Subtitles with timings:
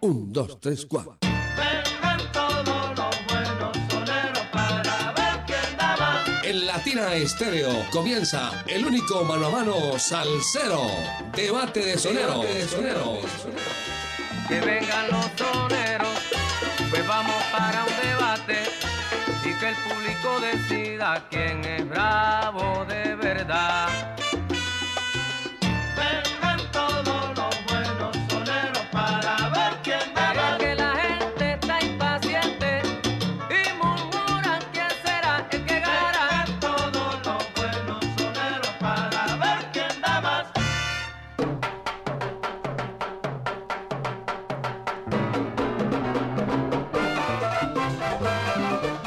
[0.00, 1.18] Un, dos, tres, cuatro.
[1.20, 6.44] Vengan todos los buenos soneros para ver quién da más.
[6.44, 10.82] En Latina Estéreo comienza el único mano a mano salsero.
[11.34, 12.42] Debate de sonero.
[12.42, 13.18] Debate de sonero.
[14.46, 16.18] Que vengan los soneros,
[16.90, 18.62] pues vamos para un debate
[19.44, 23.88] y que el público decida quién es bravo de verdad.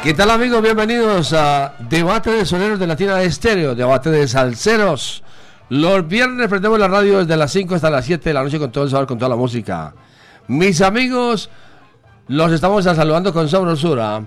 [0.03, 0.63] ¿Qué tal amigos?
[0.63, 5.21] Bienvenidos a Debate de Soneros de Latina Estéreo, Debate de Salseros.
[5.69, 8.71] Los viernes prendemos la radio desde las 5 hasta las 7 de la noche con
[8.71, 9.93] todo el sabor, con toda la música.
[10.47, 11.51] Mis amigos,
[12.27, 14.23] los estamos saludando con sabrosura.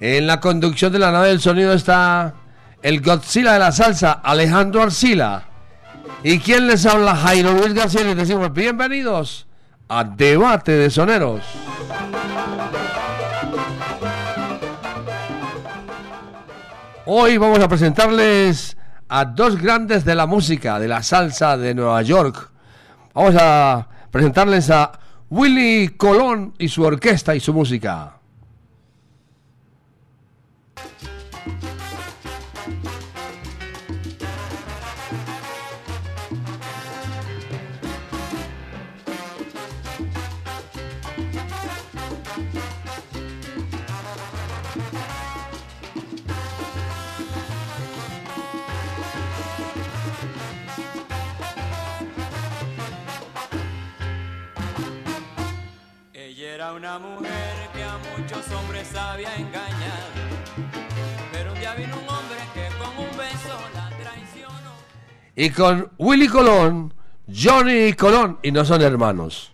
[0.00, 2.34] En la conducción de la nave del sonido está
[2.82, 5.44] el Godzilla de la salsa, Alejandro Arcila.
[6.24, 7.14] ¿Y quién les habla?
[7.14, 8.02] Jairo Luis García.
[8.02, 9.46] Les decimos bienvenidos
[9.88, 11.42] a Debate de Soneros.
[17.06, 18.76] Hoy vamos a presentarles
[19.08, 22.50] a dos grandes de la música, de la salsa de Nueva York.
[23.14, 24.92] Vamos a presentarles a
[25.30, 28.19] Willy Colón y su orquesta y su música.
[56.90, 60.10] Una mujer que a muchos hombres sabía engañar.
[61.32, 64.72] Pero un día vino un hombre que con un beso la traicionó.
[65.36, 66.92] Y con Willy Colón,
[67.32, 69.52] Johnny Colón, y no son hermanos.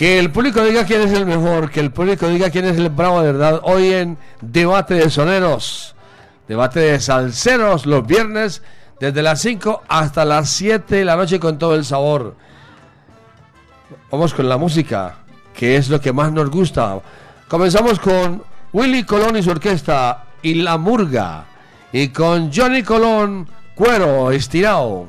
[0.00, 2.88] Que el público diga quién es el mejor, que el público diga quién es el
[2.88, 3.60] bravo de verdad.
[3.64, 5.94] Hoy en Debate de Soneros,
[6.48, 8.62] Debate de Salseros, los viernes,
[8.98, 12.34] desde las 5 hasta las 7 de la noche con todo el sabor.
[14.10, 15.16] Vamos con la música,
[15.52, 16.98] que es lo que más nos gusta.
[17.46, 21.44] Comenzamos con Willy Colón y su orquesta y La Murga.
[21.92, 25.08] Y con Johnny Colón, cuero estirado.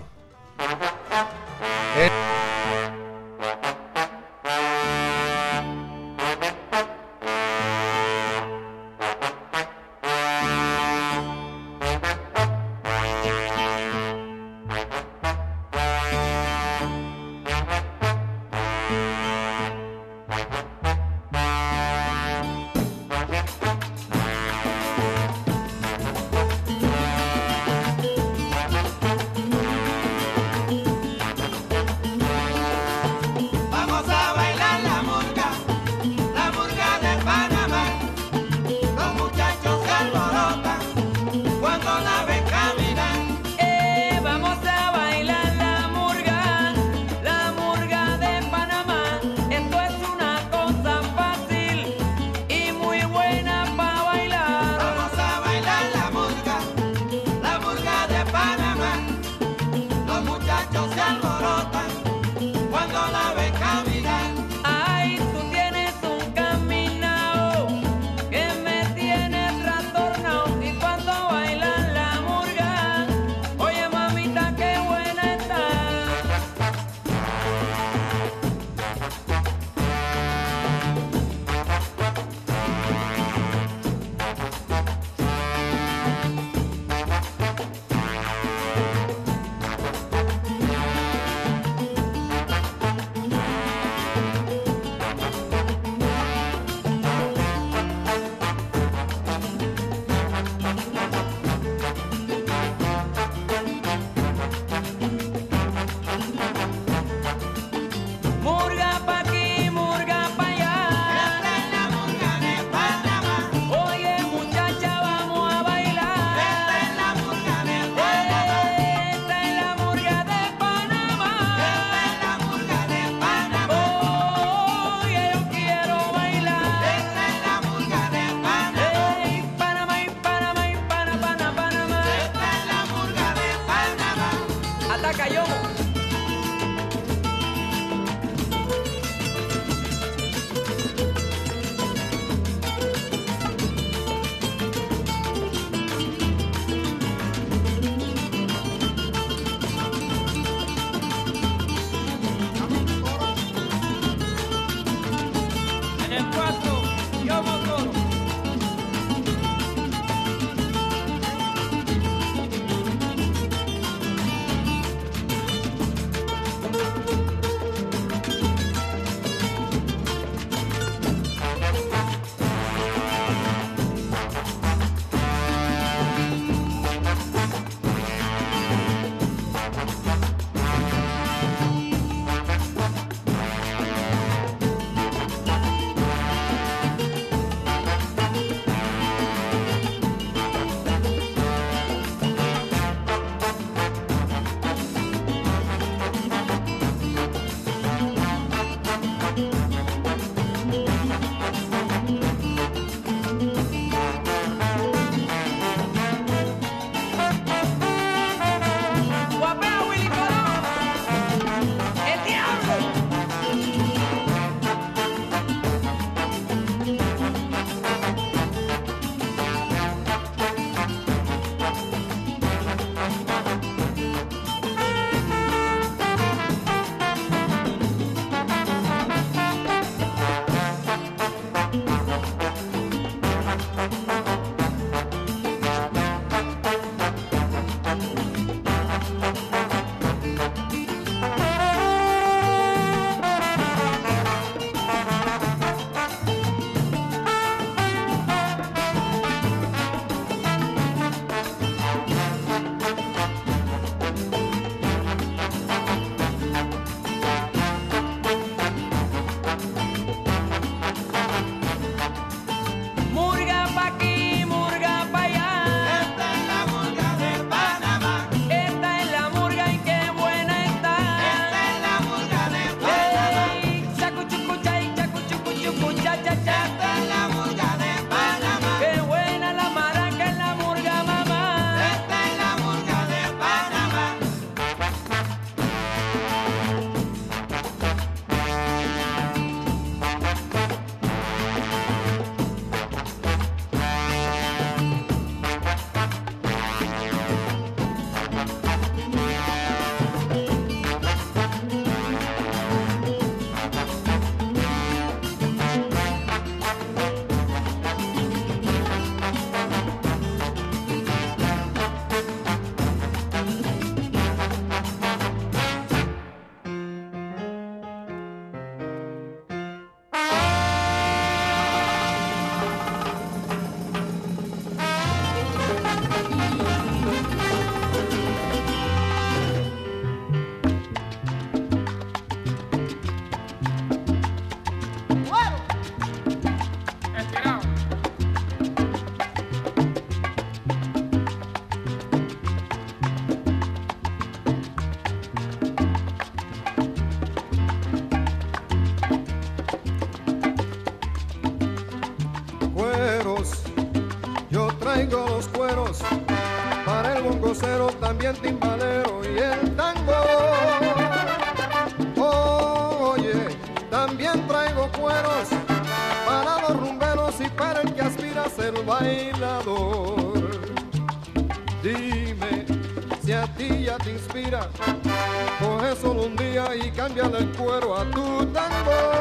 [375.60, 379.21] coge solo un día y cámbiale el cuero a tu tambor.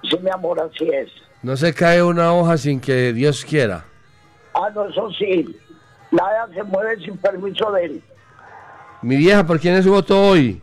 [0.03, 1.09] Sí, mi amor, así es.
[1.47, 3.85] No se cae una hoja sin que Dios quiera.
[4.53, 5.45] Ah, no, eso sí.
[6.11, 8.01] Nada se mueve sin permiso de él.
[9.01, 10.61] Mi vieja, ¿por quién es su voto hoy?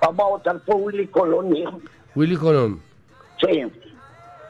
[0.00, 1.80] Vamos a votar por Willy Colón, hijo.
[2.14, 2.80] Willy Colón.
[3.44, 3.66] Sí.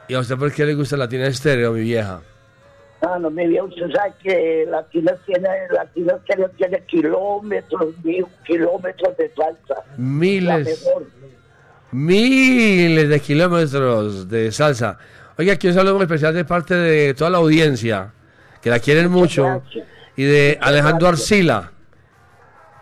[0.09, 2.21] ¿Y a usted por qué le gusta Latina Estéreo, mi vieja?
[3.01, 9.17] Ah, no, mi vieja, usted sabe que Latina tiene, Latina tiene, tiene kilómetros, mijo, kilómetros
[9.17, 9.75] de salsa.
[9.87, 11.07] La Miles, mejor.
[11.93, 14.99] miles de kilómetros de salsa.
[15.41, 18.13] Oiga, aquí un saludo muy especial de parte de toda la audiencia,
[18.61, 19.87] que la quieren mucho, gracias.
[20.15, 21.73] y de Alejandro Arcila,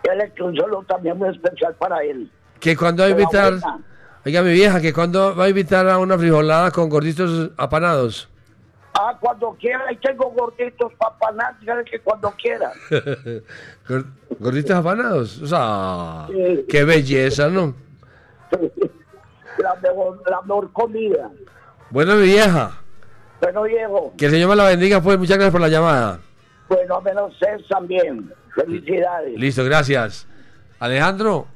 [0.03, 2.29] él es un solo también muy especial para él.
[2.59, 3.53] que cuando va a invitar,
[4.25, 8.27] oiga, mi vieja, que cuando va a invitar a una frijolada con gorditos apanados.
[8.93, 10.91] Ah, cuando quiera, ahí tengo gorditos
[11.61, 12.73] dígale que cuando quiera.
[13.87, 14.05] Gor-
[14.37, 15.41] Gorditos apanados.
[15.41, 16.65] O sea, Sí.
[16.67, 17.73] qué belleza, ¿no?
[19.59, 21.29] la, mejor, la mejor comida.
[21.91, 22.71] Bueno, mi vieja,
[23.41, 26.19] Bueno, Diego, que el Señor me la bendiga, pues muchas gracias por la llamada.
[26.67, 28.31] bueno, a menos ustedes también.
[28.55, 29.39] Felicidades.
[29.39, 30.27] Listo, gracias.
[30.79, 31.47] Alejandro,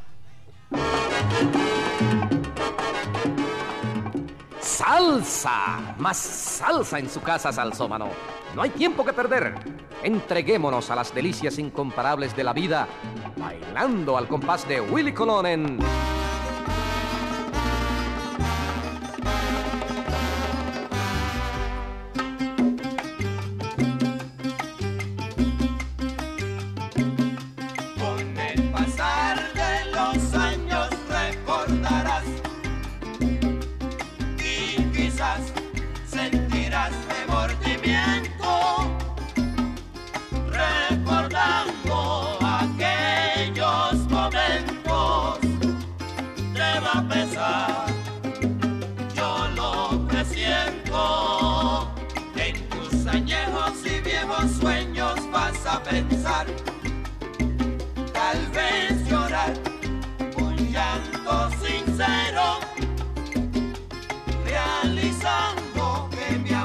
[5.13, 8.07] Salsa, más salsa en su casa, salsómano.
[8.55, 9.53] No hay tiempo que perder.
[10.01, 12.87] Entreguémonos a las delicias incomparables de la vida,
[13.37, 15.77] bailando al compás de Willy Colón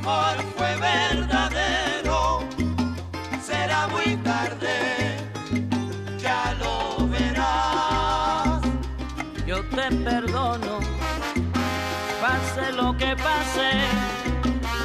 [0.09, 2.41] amor fue verdadero.
[3.43, 5.17] Será muy tarde,
[6.19, 8.61] ya lo verás.
[9.47, 10.81] Yo te perdono,
[12.21, 13.71] pase lo que pase,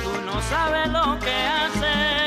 [0.04, 2.23] tú no sabes lo que haces.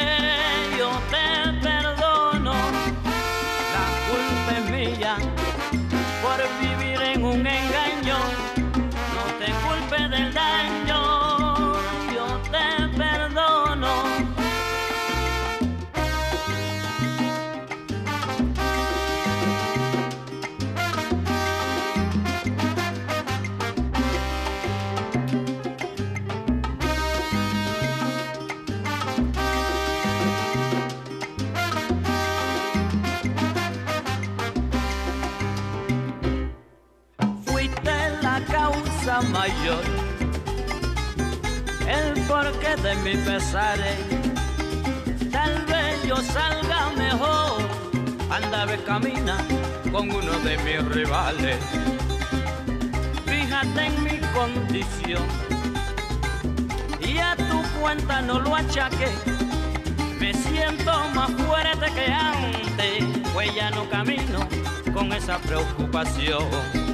[39.27, 39.85] Mayor,
[41.89, 43.99] el porqué de mi pesares.
[45.31, 47.61] Tal vez yo salga mejor,
[48.31, 49.37] anda ve camina
[49.93, 51.59] con uno de mis rivales.
[53.27, 55.25] Fíjate en mi condición
[57.01, 59.09] y a tu cuenta no lo achaque.
[60.21, 64.49] Me siento más fuerte que antes, pues ya no camino
[64.93, 66.86] con esa preocupación.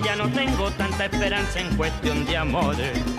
[0.00, 3.17] Ya no tengo tanta esperanza en cuestión de amores.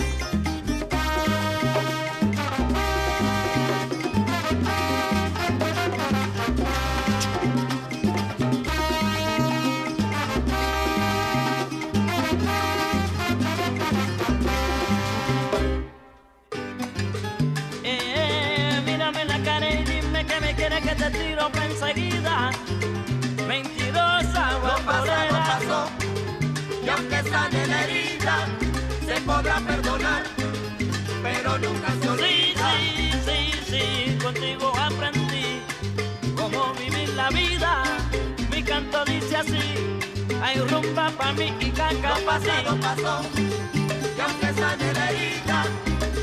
[42.40, 45.66] pasado pasó, y aunque esa herida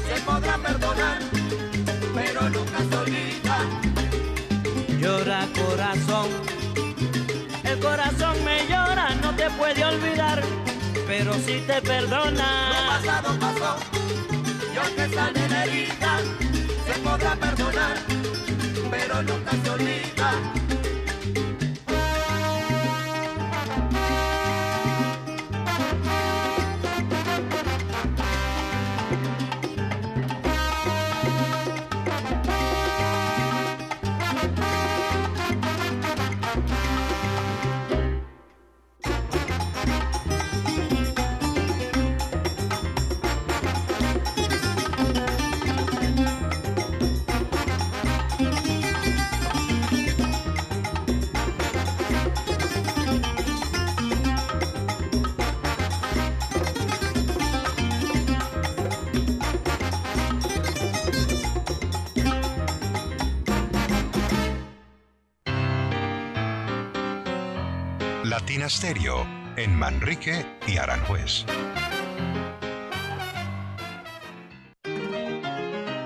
[0.09, 1.19] se podrá perdonar,
[2.15, 3.59] pero nunca se olvida.
[4.99, 6.29] Llora corazón,
[7.65, 10.43] el corazón me llora, no te puede olvidar,
[11.07, 12.71] pero si sí te perdona.
[12.71, 13.77] Lo pasado pasó,
[14.75, 15.31] y aunque esa
[15.63, 16.19] herida
[16.87, 17.97] se podrá perdonar,
[18.91, 20.56] pero nunca se olvida.
[69.57, 71.47] En Manrique y Aranjuez.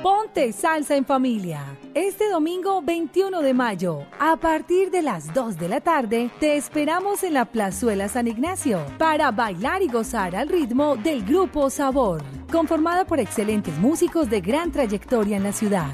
[0.02, 1.64] Ponte salsa en familia.
[1.94, 7.22] Este domingo 21 de mayo, a partir de las 2 de la tarde, te esperamos
[7.22, 13.06] en la Plazuela San Ignacio para bailar y gozar al ritmo del grupo Sabor, conformada
[13.06, 15.88] por excelentes músicos de gran trayectoria en la ciudad.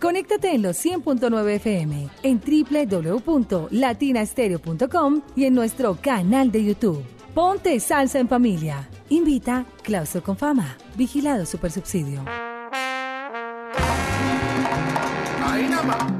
[0.00, 7.04] Conéctate en los 100.9 FM, en www.latinastereo.com y en nuestro canal de YouTube.
[7.34, 8.88] Ponte salsa en familia.
[9.10, 10.78] Invita Clauso con Fama.
[10.96, 12.24] Vigilado Supersubsidio.
[15.42, 16.19] Ahí.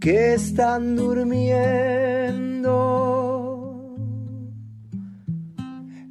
[0.00, 1.44] que están durmiendo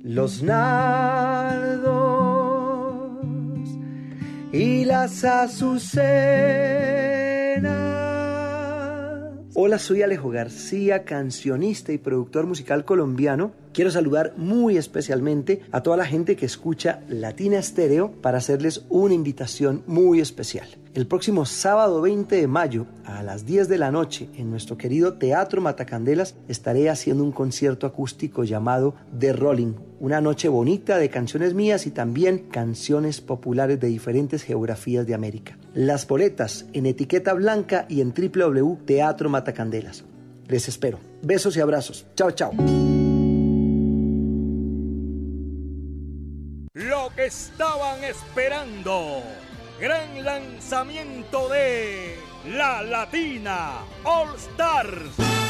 [0.03, 1.89] los nardos
[4.53, 5.81] y las azucenas.
[9.53, 13.51] Hola, soy Alejo García, cancionista y productor musical colombiano.
[13.73, 19.13] Quiero saludar muy especialmente a toda la gente que escucha Latina Stereo para hacerles una
[19.13, 20.69] invitación muy especial.
[20.93, 25.15] El próximo sábado 20 de mayo a las 10 de la noche en nuestro querido
[25.15, 29.73] Teatro Matacandelas estaré haciendo un concierto acústico llamado The Rolling.
[29.99, 35.57] Una noche bonita de canciones mías y también canciones populares de diferentes geografías de América.
[35.73, 40.03] Las boletas en etiqueta blanca y en www.teatro Matacandelas.
[40.47, 40.99] Les espero.
[41.21, 42.05] Besos y abrazos.
[42.15, 42.51] Chao, chao.
[46.73, 49.23] Lo que estaban esperando.
[49.79, 52.15] Gran lanzamiento de
[52.49, 55.40] La Latina All Stars.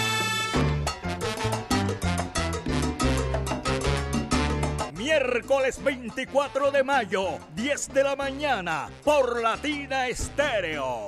[5.11, 11.07] Miércoles 24 de mayo, 10 de la mañana, por Latina Estéreo.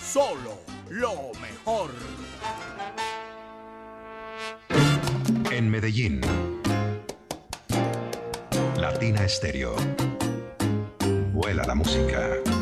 [0.00, 1.90] Solo lo mejor.
[5.50, 6.22] En Medellín.
[8.78, 9.76] Latina Stereo.
[11.34, 12.61] Vuela la música.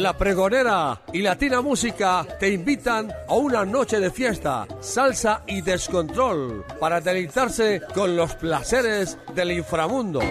[0.00, 6.64] La Pregonera y Latina Música te invitan a una noche de fiesta, salsa y descontrol
[6.80, 10.22] para deleitarse con los placeres del inframundo.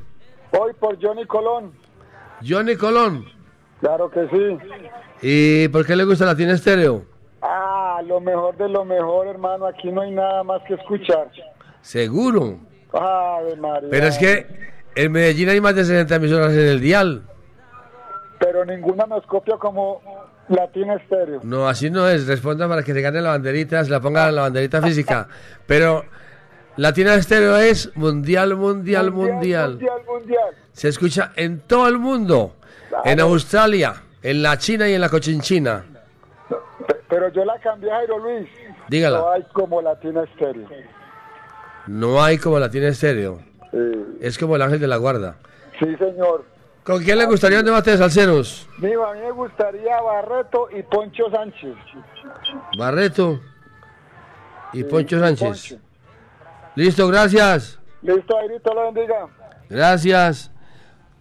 [0.51, 1.71] Hoy por Johnny Colón.
[2.47, 3.25] Johnny Colón.
[3.79, 4.59] Claro que sí.
[5.21, 7.05] ¿Y por qué le gusta Latina Estéreo?
[7.41, 9.65] Ah, lo mejor de lo mejor, hermano.
[9.65, 11.29] Aquí no hay nada más que escuchar.
[11.81, 12.59] Seguro.
[12.93, 13.89] Ave María.
[13.89, 14.47] Pero es que
[14.95, 17.23] en Medellín hay más de 60 emisoras en el dial.
[18.39, 20.01] Pero ninguna nos copia como
[20.49, 21.41] Latina Estéreo.
[21.43, 22.27] No, así no es.
[22.27, 25.27] Responda para que se gane la banderita, se la ponga la banderita física.
[25.65, 26.05] Pero
[26.77, 29.71] Latina Estéreo es mundial, mundial, mundial.
[29.71, 30.55] Mundial, mundial.
[30.71, 32.55] Se escucha en todo el mundo.
[33.03, 35.85] En Australia, en la China y en la Cochinchina.
[37.09, 38.47] Pe- Pero yo la cambié, Jairo Luis.
[38.89, 39.19] Dígala.
[39.19, 40.67] No hay como Latina Estéreo.
[41.87, 43.39] No hay como Latina Estéreo.
[44.21, 45.35] Es como el ángel de la guarda.
[45.79, 46.45] Sí, señor.
[46.83, 48.67] ¿Con quién le gustaría un debate de salseros?
[48.79, 51.75] Mira, a mí me gustaría Barreto y Poncho Sánchez.
[52.77, 53.39] Barreto
[54.73, 55.77] y Poncho Sánchez.
[56.75, 57.79] Listo, gracias.
[58.01, 59.27] Listo, Jairito, lo bendiga.
[59.69, 60.51] Gracias.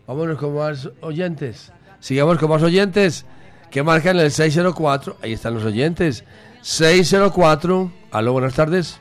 [0.07, 1.72] Vámonos con más oyentes.
[1.99, 3.27] Sigamos con más oyentes
[3.70, 5.16] que marcan el 604.
[5.22, 6.24] Ahí están los oyentes.
[6.62, 7.90] 604.
[8.11, 9.00] Aló, buenas tardes.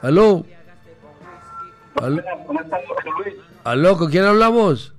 [0.00, 0.44] Aló.
[2.00, 2.22] Aló,
[3.64, 4.94] aló, ¿con quién hablamos?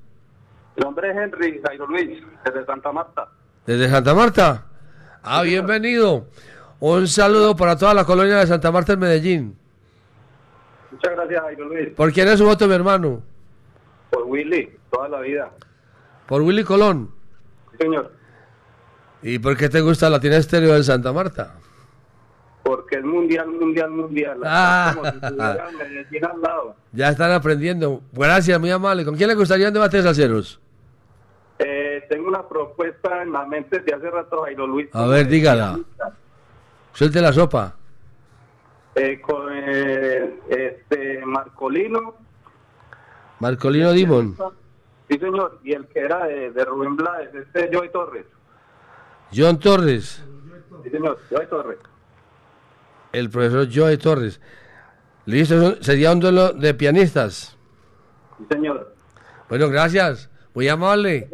[0.76, 3.28] Mi nombre es Henry Jairo Luis, desde Santa Marta.
[3.66, 4.66] Desde Santa Marta.
[5.22, 6.28] Ah, bienvenido.
[6.80, 9.58] Un saludo para toda la colonia de Santa Marta en Medellín.
[10.92, 11.90] Muchas gracias, Jairo Luis.
[11.90, 13.22] ¿Por quién es su voto, mi hermano?
[14.10, 15.52] Por Willy, toda la vida.
[16.28, 17.12] Por Willy Colón.
[17.80, 18.12] Señor.
[19.22, 21.56] ¿Y por qué te gusta Latina Estéreo de Santa Marta?
[22.64, 24.40] Porque es mundial, mundial, mundial.
[24.46, 24.96] Ah.
[25.22, 26.76] Al lado.
[26.92, 28.02] Ya están aprendiendo.
[28.12, 29.06] Gracias, muy amable.
[29.06, 30.60] ¿Con quién le gustaría un debate de salseros?
[31.60, 34.90] Eh, tengo una propuesta en la mente de hace rato, Jairo Luis.
[34.94, 35.80] A ver, dígala.
[36.94, 37.76] Suelte la sopa.
[38.96, 42.16] Eh, con eh, este Marcolino.
[43.40, 44.38] Marcolino Dimon.
[45.14, 45.60] Sí, señor.
[45.64, 48.26] Y el que era de, de Rubén Blades, este Joey Torres.
[49.36, 50.24] John Torres.
[50.84, 51.20] Sí, señor.
[51.30, 51.78] Joey Torres.
[53.12, 54.42] El profesor Joey Torres.
[55.26, 57.56] Listo, sería un duelo de pianistas.
[58.40, 58.96] Sí, señor.
[59.50, 60.32] Bueno, gracias.
[60.56, 61.30] Muy amable.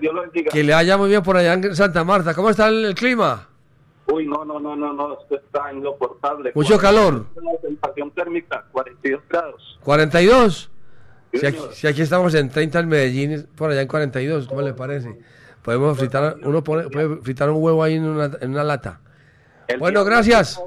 [0.00, 0.50] Dios lo bendiga.
[0.50, 2.34] Que le vaya muy bien por allá en Santa Marta.
[2.34, 3.46] ¿Cómo está el, el clima?
[4.06, 6.52] Uy, no, no, no, no, no, esto está insoportable.
[6.54, 7.26] Mucho calor.
[7.36, 9.78] La sensación térmica, 42 grados.
[9.84, 10.71] 42.
[11.32, 11.72] Si aquí, señor.
[11.74, 15.18] si aquí estamos en 30 en Medellín, por allá en 42, ¿cómo le parece?
[15.62, 19.00] Podemos fritar, uno pone- puede fritar un huevo ahí en una, en una lata.
[19.68, 20.60] El Bueno, gracias.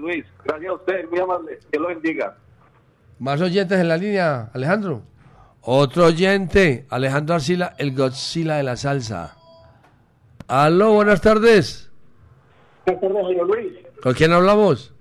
[0.00, 0.24] Luis.
[0.44, 1.58] Gracias a usted, muy amable.
[1.70, 2.36] Dios lo bendiga.
[3.18, 5.02] Más oyentes en la línea, Alejandro.
[5.62, 9.36] Otro oyente, Alejandro Arcila, el Godzilla de la salsa.
[10.48, 11.90] Aló, buenas tardes.
[12.86, 13.72] Buenas tardes, Jairo Luis.
[14.02, 14.92] ¿Con quién hablamos?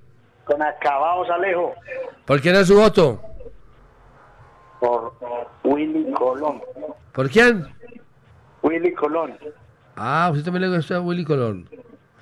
[0.43, 1.73] Con acabados Alejo.
[2.25, 3.21] ¿Por quién es su voto?
[4.79, 5.13] Por
[5.63, 6.61] Willy Colón.
[7.13, 7.65] ¿Por quién?
[8.61, 9.37] Willy Colón.
[9.95, 11.67] Ah, usted también le gusta a Willy Colón.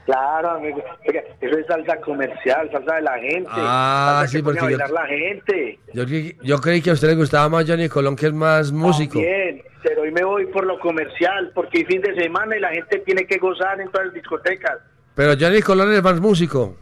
[0.06, 0.82] Claro, amigo.
[1.08, 3.50] Oiga, eso es salsa comercial, salsa de la gente.
[3.52, 5.80] Ah, salsa sí, que pone porque a yo- bailar la gente.
[5.94, 6.04] Yo,
[6.44, 9.20] yo creí que a usted le gustaba más Johnny Colón, que es más músico.
[9.20, 12.70] Bien, pero hoy me voy por lo comercial, porque hay fin de semana y la
[12.70, 14.78] gente tiene que gozar en todas las discotecas.
[15.14, 16.76] Pero Johnny Colón es más músico.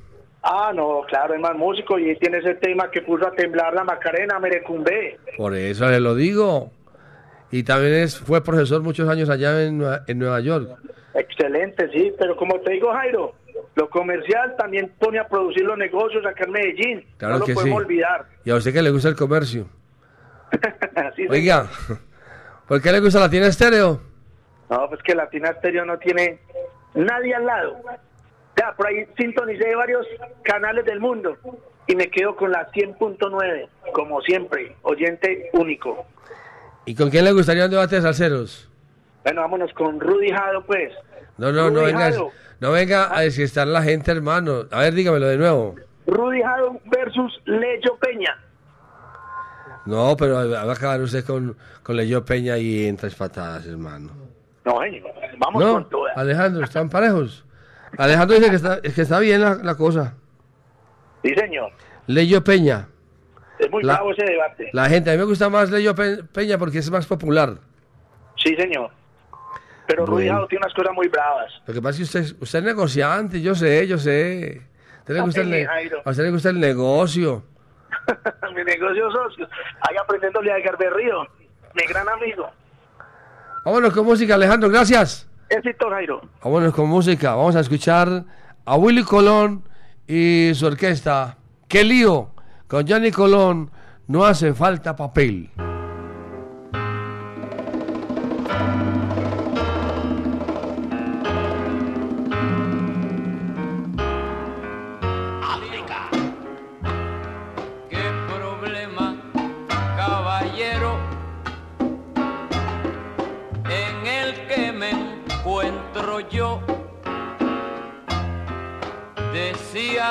[0.47, 3.83] Ah, no, claro, es más músico y tiene ese tema que puso a temblar la
[3.83, 5.17] Macarena, Merecumbe.
[5.37, 6.71] Por eso le lo digo.
[7.49, 10.69] Y también es, fue profesor muchos años allá en, en Nueva York.
[11.15, 13.33] Excelente, sí, pero como te digo, Jairo,
[13.73, 17.05] lo comercial también pone a producir los negocios acá en Medellín.
[17.17, 17.55] Claro no lo que sí.
[17.55, 18.25] podemos olvidar.
[18.43, 19.67] Y a usted que le gusta el comercio.
[21.15, 21.67] Sí, Oiga,
[22.67, 23.99] ¿por qué le gusta la tiene estéreo?
[24.69, 26.39] No, pues que Latina Estéreo no tiene
[26.93, 27.77] nadie al lado.
[28.57, 30.05] Ya, por ahí sintonicé varios
[30.43, 31.37] canales del mundo
[31.87, 36.05] y me quedo con la 100.9, como siempre, oyente único.
[36.85, 38.69] ¿Y con quién le gustaría un debate de salseros?
[39.23, 40.93] Bueno, vámonos con Rudy Jado, pues.
[41.37, 42.29] No, no, no venga, Jado.
[42.59, 44.65] no venga a desestar la gente, hermano.
[44.71, 45.75] A ver, dígamelo de nuevo.
[46.07, 48.37] Rudy Jado versus Leyo Peña.
[49.85, 54.11] No, pero va a acabar usted con, con Leyo Peña y en tres patadas, hermano.
[54.63, 55.05] No, genio,
[55.37, 56.17] vamos no, con todas.
[56.17, 57.45] Alejandro, están parejos.
[57.97, 60.15] Alejandro dice que está, que está bien la, la cosa.
[61.23, 61.71] Sí, señor.
[62.07, 62.87] Leyo Peña.
[63.59, 64.69] Es muy La- bravo ese debate.
[64.73, 67.55] La gente, a mí me gusta más Leyo Pe- Peña porque es más popular.
[68.37, 68.91] Sí, señor.
[69.87, 70.05] Pero.
[70.05, 71.51] Jado tiene unas cosas muy bravas.
[71.65, 74.61] Lo que pasa es que usted, usted es negociante, yo sé, yo sé.
[74.97, 75.67] A usted le gusta el,
[76.03, 77.43] a usted le gusta el negocio.
[78.55, 79.47] Mi negocio socio.
[79.87, 81.27] Ahí aprendiéndole a Edgar Berrío.
[81.75, 82.49] Mi gran amigo.
[83.63, 85.27] Vámonos con música, Alejandro, gracias.
[85.49, 86.21] Éxito, Jairo.
[86.43, 87.35] Vámonos con música.
[87.35, 88.25] Vamos a escuchar
[88.65, 89.63] a Willy Colón
[90.07, 91.37] y su orquesta.
[91.67, 92.29] ¡Qué lío!
[92.67, 93.69] Con Johnny Colón
[94.07, 95.51] no hace falta papel.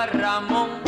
[0.03, 0.84] Ramón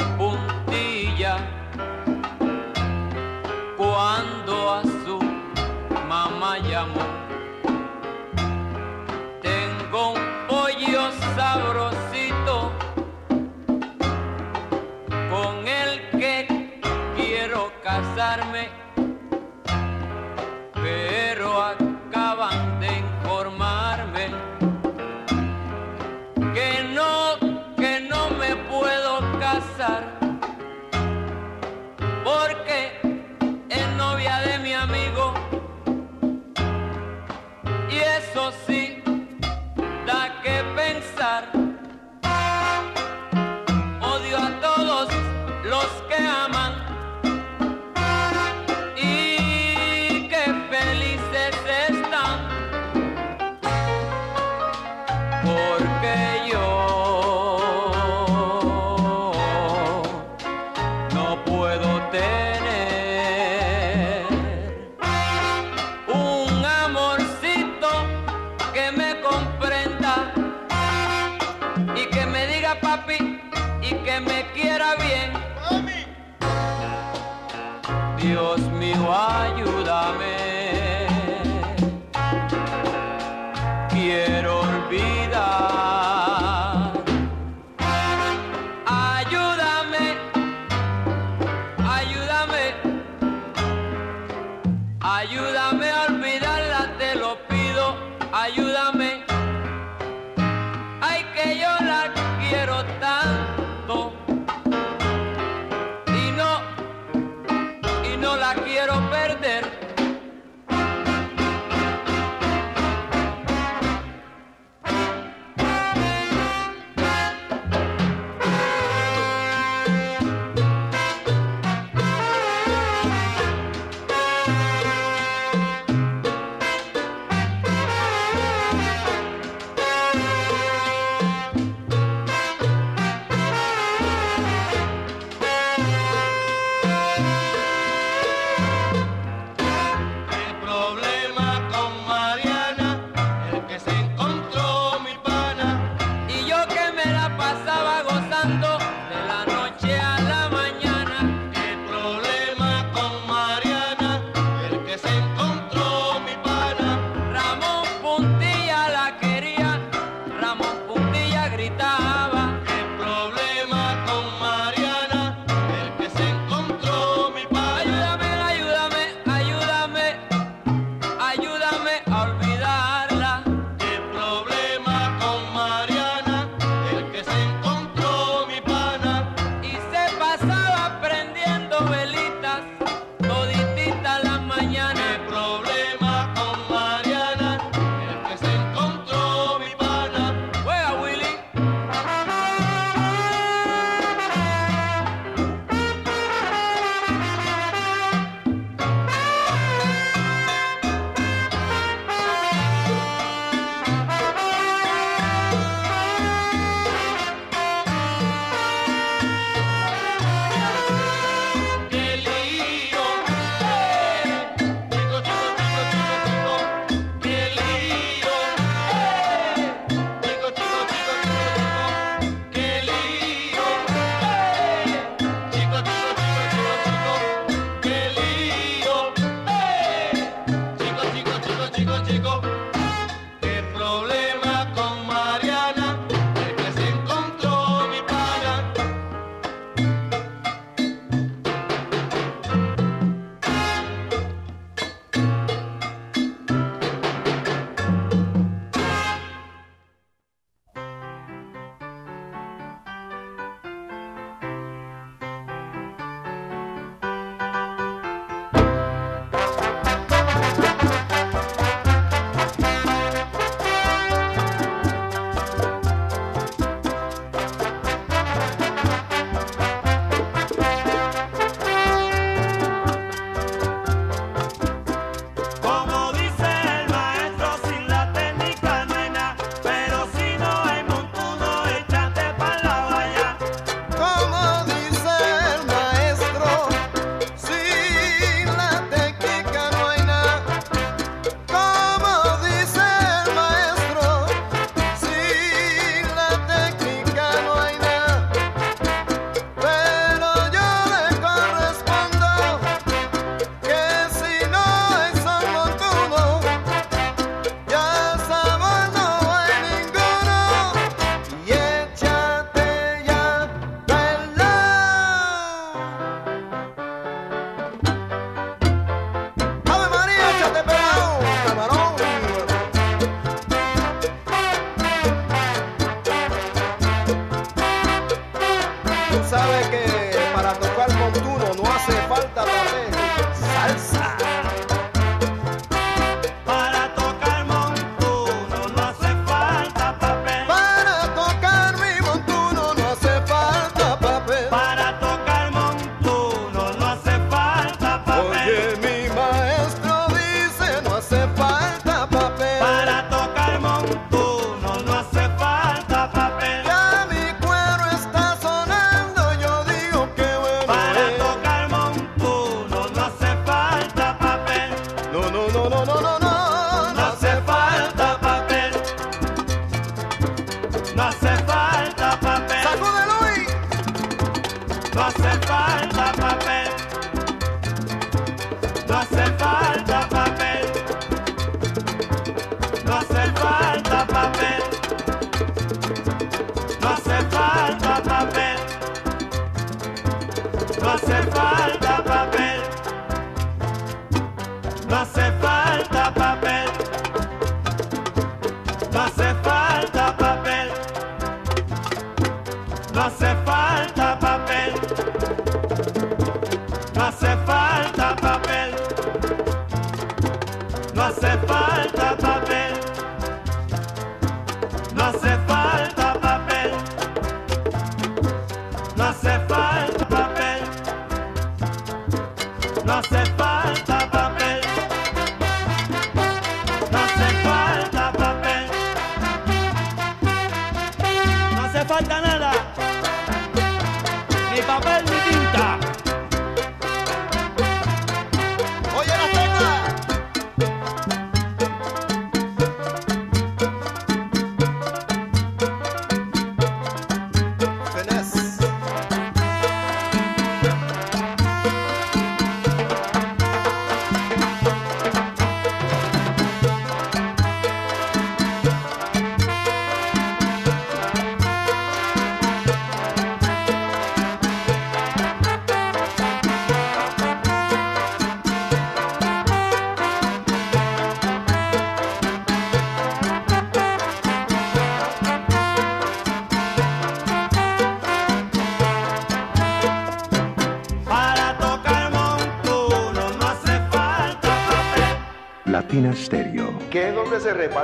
[378.97, 379.66] I said bye.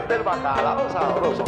[0.03, 1.45] Reparte el bacalao sabroso.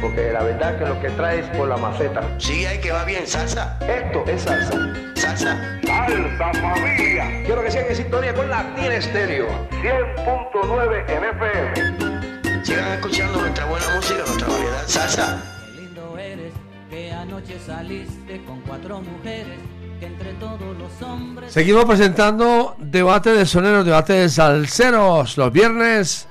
[0.00, 2.22] Porque la verdad que lo que trae es por la maceta.
[2.38, 3.78] Sí, hay que va bien, salsa.
[3.86, 4.94] Esto es salsa.
[5.14, 5.80] Salsa.
[5.84, 7.42] Salsa familia.
[7.44, 9.48] Quiero que sigan en sintonía con Latina Estéreo.
[9.70, 12.64] 100.9 en FM.
[12.64, 14.82] Sigan escuchando nuestra buena música, nuestra variedad.
[14.86, 15.42] Salsa.
[15.64, 16.52] Qué lindo eres,
[16.90, 19.58] que anoche saliste con cuatro mujeres,
[20.00, 21.52] que entre todos los hombres...
[21.52, 26.26] Seguimos presentando debate de soneros, debate de salseros los viernes.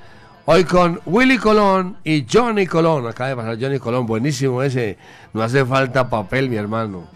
[0.45, 3.05] Hoy con Willy Colón y Johnny Colón.
[3.05, 4.97] Acaba de pasar Johnny Colón, buenísimo ese.
[5.33, 7.07] No hace falta papel, mi hermano.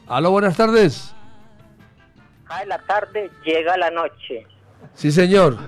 [0.08, 1.14] Aló, buenas tardes.
[2.48, 4.46] Cae la tarde, llega la noche.
[4.94, 5.58] Sí, señor.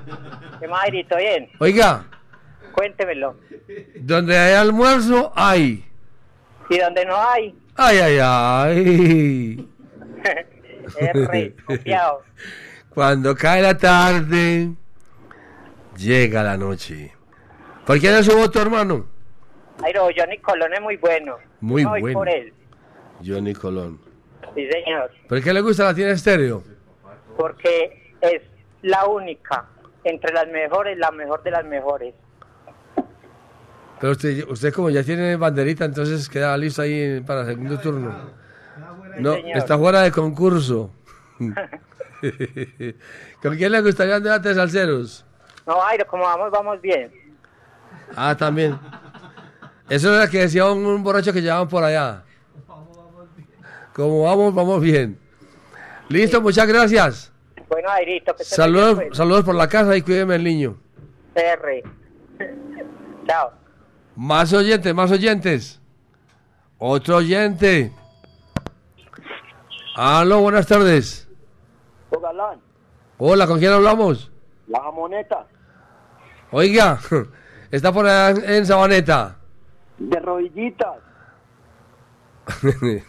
[0.58, 0.90] ¿Qué más?
[0.90, 1.06] Bien,
[1.60, 2.06] Oiga,
[2.74, 3.36] cuéntemelo.
[3.96, 5.84] donde hay almuerzo, hay.
[6.68, 9.68] Y donde no hay, Ay, ay, ay.
[11.00, 12.22] R, copiado.
[12.90, 14.70] Cuando cae la tarde,
[15.96, 17.12] llega la noche.
[17.84, 19.06] ¿Por quién es su voto, hermano?
[19.82, 21.36] Airo, Johnny Colón es muy bueno.
[21.60, 22.18] Muy voy bueno.
[22.20, 22.52] por él.
[23.24, 24.00] Johnny Colón.
[24.54, 25.10] Sí, señor.
[25.28, 26.62] ¿Por qué le gusta la tiene estéreo?
[27.36, 28.40] Porque es
[28.82, 29.68] la única,
[30.04, 32.14] entre las mejores, la mejor de las mejores.
[34.00, 38.14] Pero usted, usted como ya tiene banderita, entonces queda listo ahí para el segundo turno.
[39.18, 40.90] No, está fuera de concurso.
[43.42, 45.24] ¿Con quién le gustaría debate de salseros?
[45.66, 47.10] No, Airo, como vamos, vamos bien.
[48.16, 48.78] Ah, también.
[49.88, 52.22] Eso es lo que decía un, un borracho que llevaban por allá.
[53.94, 55.18] Como vamos, vamos bien.
[56.08, 57.32] Listo, muchas gracias.
[57.68, 59.18] Bueno, Airito, que Saludos, bien, pues.
[59.18, 60.76] saludos por la casa y cuídeme el niño.
[61.34, 61.82] R.
[63.26, 63.52] Chao.
[64.16, 65.80] Más oyentes, más oyentes.
[66.78, 67.92] Otro oyente.
[69.96, 71.28] Aló, buenas tardes.
[72.22, 72.60] Galán,
[73.18, 74.30] Hola, ¿con quién hablamos?
[74.68, 75.46] la jamoneta
[76.52, 76.98] Oiga,
[77.72, 79.36] está por allá en- en Sabaneta.
[79.98, 80.96] de rodillitas.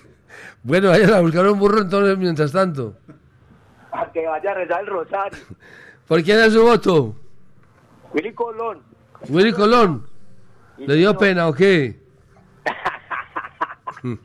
[0.63, 2.95] bueno, vayan a buscar un burro entonces mientras tanto.
[3.91, 5.37] A que vaya a rezar el rosario.
[6.07, 7.15] ¿Por quién es su voto?
[8.13, 8.81] Willy Colón.
[9.29, 10.07] Willy Colón.
[10.77, 11.99] ¿Le dio pena o qué?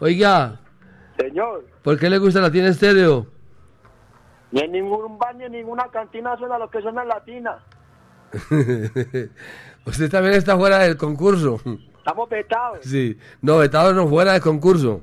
[0.00, 0.60] Oiga,
[1.18, 3.26] Señor, ¿por qué le gusta la tiene estéreo?
[4.50, 7.58] ni en ningún baño, en ninguna cantina suena lo que suena en latina.
[9.86, 11.60] Usted también está fuera del concurso.
[11.98, 12.80] Estamos vetados.
[12.82, 15.02] Sí, no, vetado no fuera del concurso.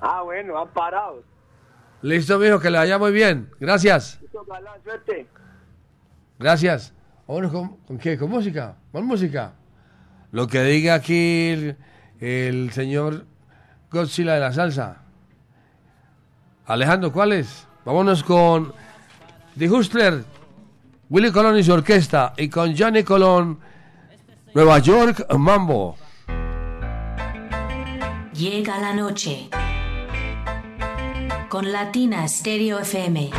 [0.00, 1.22] Ah, bueno, han parado.
[2.02, 3.50] Listo, mijo, que le vaya muy bien.
[3.58, 4.20] Gracias.
[4.20, 5.26] Listo, Galán, suerte.
[6.38, 6.94] Gracias.
[7.26, 8.18] Vámonos con, ¿con qué?
[8.18, 8.76] ¿Con música?
[8.92, 9.52] ¿Con música?
[10.32, 11.76] Lo que diga aquí el,
[12.20, 13.26] el señor
[13.90, 15.02] Godzilla de la salsa.
[16.66, 17.66] Alejandro, ¿cuál es?
[17.84, 18.72] Vámonos con
[19.58, 20.24] The Hustler,
[21.10, 23.60] Willy Colón y su orquesta, y con Johnny Colón,
[24.54, 25.96] Nueva York Mambo.
[28.32, 29.48] Llega la noche
[31.48, 33.30] con Latina Stereo FM.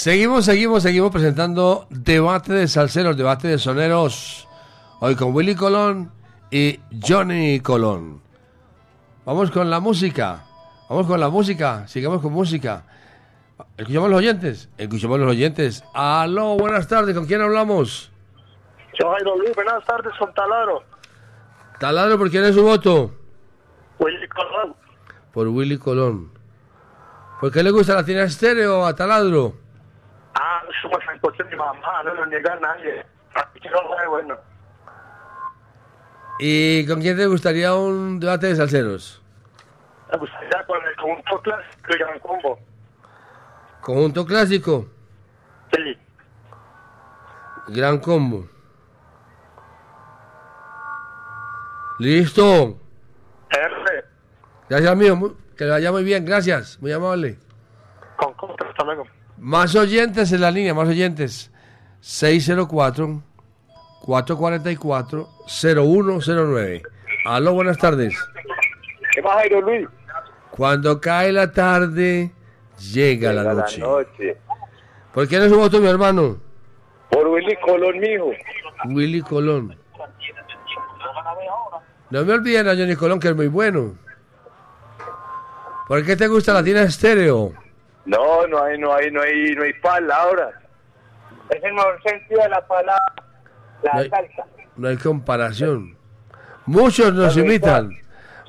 [0.00, 4.48] Seguimos, seguimos, seguimos presentando debate de salseros, debate de soneros.
[4.98, 6.10] Hoy con Willy Colón
[6.50, 8.22] y Johnny Colón.
[9.26, 10.46] Vamos con la música.
[10.88, 11.86] Vamos con la música.
[11.86, 12.86] Sigamos con música.
[13.76, 14.70] Escuchamos los oyentes.
[14.78, 15.84] Escuchamos los oyentes.
[15.92, 17.14] Aló, buenas tardes.
[17.14, 18.10] ¿Con quién hablamos?
[18.98, 20.82] Yo, Jairo Luis, buenas tardes, son Taladro.
[21.78, 23.12] Taladro, ¿por quién es su voto?
[23.98, 24.74] Willy Colón.
[25.30, 26.32] Por Willy Colón.
[27.38, 29.68] ¿Por qué le gusta la tina estéreo a Taladro?
[30.84, 33.04] Ah, fue de mi mamá, no lo niega a nadie.
[33.70, 34.36] No lo bueno.
[36.38, 39.22] ¿Y con quién te gustaría un debate de salseros?
[40.10, 42.58] Me gustaría con el conjunto clásico y Gran Combo.
[43.80, 44.86] Conjunto clásico.
[45.72, 45.98] Sí.
[47.68, 48.48] Gran combo.
[51.98, 52.78] Listo.
[53.50, 54.04] R.
[54.68, 55.36] Gracias, amigo.
[55.56, 56.24] Que le vaya muy bien.
[56.24, 56.80] Gracias.
[56.80, 57.38] Muy amable.
[58.16, 59.04] Con contra, hasta luego.
[59.40, 61.50] Más oyentes en la línea, más oyentes.
[62.00, 63.22] 604
[64.02, 66.82] 444 0109.
[67.24, 68.14] Aló, buenas tardes.
[69.14, 69.88] ¿Qué más, Jairo Luis?
[70.50, 72.30] Cuando cae la tarde,
[72.92, 73.80] llega, la noche.
[73.80, 74.36] noche.
[75.14, 76.36] ¿Por quién es su voto, mi hermano?
[77.08, 78.32] Por Willy Colón, mijo.
[78.90, 79.74] Willy Colón.
[82.10, 83.94] No me olviden a Johnny Colón, que es muy bueno.
[85.88, 87.54] ¿Por qué te gusta la tina estéreo?
[88.10, 90.54] No, no hay, no hay, no hay, no hay palabras.
[91.50, 93.14] Es el mejor sentido de la palabra.
[93.82, 94.44] La No hay- salsa.
[94.76, 95.96] No hay comparación.
[96.66, 97.90] Muchos nos Dale, imitan.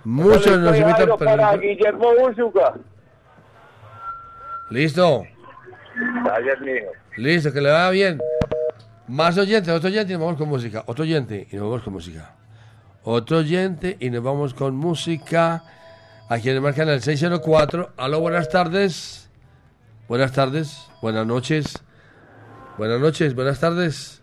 [0.03, 0.95] Muchos nos imitan.
[1.05, 2.11] Pero- para Guillermo.
[4.69, 5.23] Listo,
[6.23, 6.87] Gracias, mijo.
[7.17, 8.19] listo, que le vaya bien.
[9.07, 10.83] Más oyentes, otro oyente y nos vamos con música.
[10.85, 12.35] Otro oyente y nos vamos con música.
[13.03, 15.63] Otro oyente y nos vamos con música.
[16.29, 17.91] A quienes marcan el 604.
[17.97, 19.29] Aló, buenas tardes.
[20.11, 21.81] Buenas tardes, buenas noches.
[22.77, 24.21] Buenas noches, buenas tardes.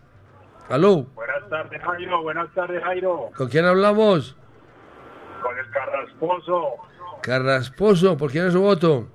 [0.69, 2.21] Aló, Buenas tardes, Jairo.
[2.21, 3.31] Buenas tardes, Jairo.
[3.35, 4.37] ¿con quién hablamos?
[5.41, 6.75] Con el Carrasposo,
[7.23, 9.07] Carrasposo, ¿por quién es su voto?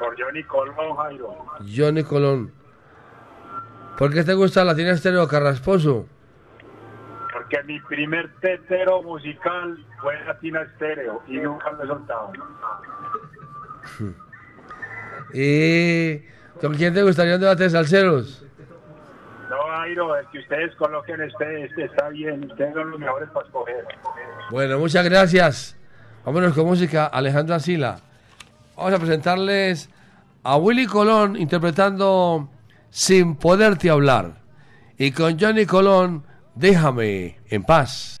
[0.00, 1.46] por Johnny Colón, Jairo.
[1.72, 2.52] Johnny Colón.
[3.96, 6.08] ¿Por qué te gusta la tina estéreo Carrasposo?
[7.32, 12.32] Porque mi primer tetero musical fue Latina Estéreo y nunca me he soltado.
[15.32, 16.18] ¿Y
[16.60, 18.44] con quién te gustaría un debate de salseros?
[19.48, 22.44] No, Jairo, el que ustedes coloquen este, este está bien.
[22.50, 23.84] Ustedes son los mejores para escoger.
[24.50, 25.76] Bueno, muchas gracias.
[26.24, 27.06] Vámonos con música.
[27.06, 27.98] Alejandro Asila.
[28.76, 29.90] Vamos a presentarles
[30.42, 32.48] a Willy Colón interpretando
[32.90, 34.42] Sin poderte hablar.
[34.98, 38.20] Y con Johnny Colón, Déjame en paz.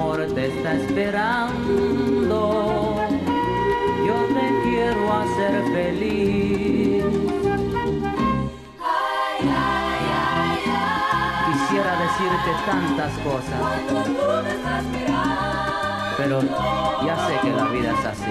[0.00, 2.38] amor te está esperando.
[4.06, 7.04] Yo te quiero hacer feliz.
[11.46, 13.62] Quisiera decirte tantas cosas,
[16.16, 16.36] pero
[17.04, 18.30] ya sé que la vida es así.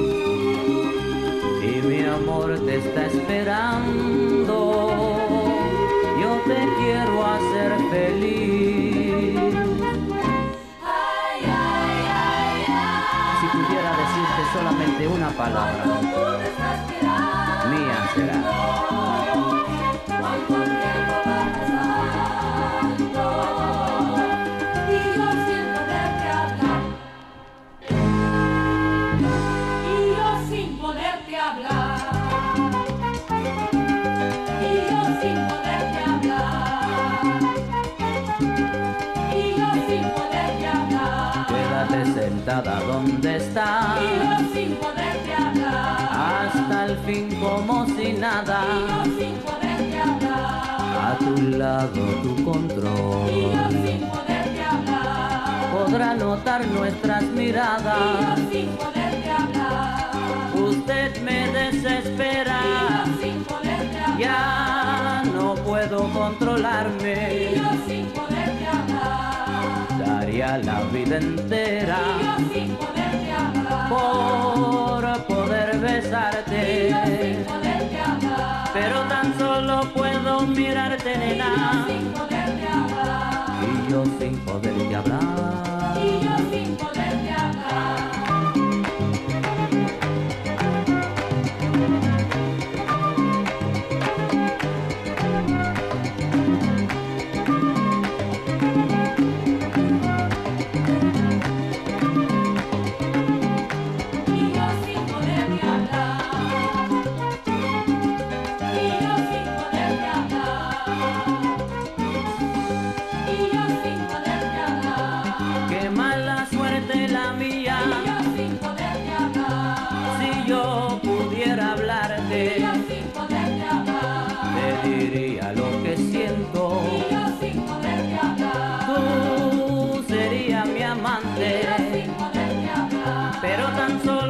[1.83, 4.55] mi amor te está esperando.
[6.21, 9.35] Yo te quiero hacer feliz.
[13.39, 15.83] Si pudiera decirte solamente una palabra,
[17.69, 18.60] mía será.
[42.41, 43.99] Sentada donde estás.
[44.01, 46.47] Y yo sin poderte hablar.
[46.47, 48.63] Hasta el fin como si nada.
[48.65, 51.13] Y yo sin poderte hablar.
[51.13, 53.29] A tu lado tu control.
[53.29, 55.71] Y yo sin poderte hablar.
[55.71, 58.39] Podrá notar nuestras miradas.
[58.39, 60.11] Y yo sin poderte hablar.
[60.55, 62.59] Usted me desespera.
[62.63, 64.19] Y yo sin poderte hablar.
[64.19, 67.51] Ya no puedo controlarme.
[67.51, 68.30] Y yo sin poderte hablar.
[70.41, 73.89] Daría la vida entera Y yo sin poderte hablar.
[73.89, 76.87] por poder besarte.
[76.87, 78.69] Y yo sin poderte hablar.
[78.73, 81.85] Pero tan solo puedo mirarte, nena.
[81.87, 83.45] Sin poderte hablar.
[83.61, 85.99] Y yo sin poderte hablar.
[86.03, 88.10] Y yo sin poderte hablar.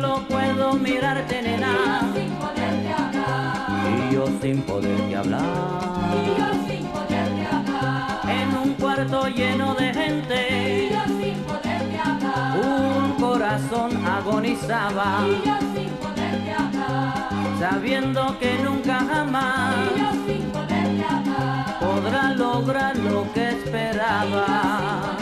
[0.01, 2.01] Solo puedo mirarte, Y nena.
[2.11, 3.69] yo sin poderte hablar.
[4.09, 5.41] Y yo sin poderte Y hablar.
[6.37, 8.19] yo sin poderte hablar.
[8.29, 12.59] En un cuarto lleno de Y gente, yo sin poderte hablar.
[12.65, 17.59] un corazón agonizaba, Y yo sin poderte hablar.
[17.59, 21.79] sabiendo que nunca jamás Y yo sin poderte hablar.
[21.79, 25.17] podrá lograr lo que esperaba.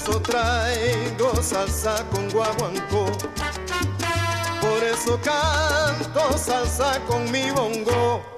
[0.00, 3.06] Eso traigo salsa con guaguancó.
[4.60, 8.29] Por eso canto salsa con mi bongo.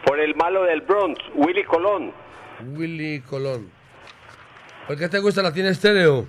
[0.03, 2.11] Por el malo del Bronx, Willy Colón.
[2.75, 3.69] Willy Colón.
[4.87, 6.25] ¿Por qué te gusta Latina Estéreo?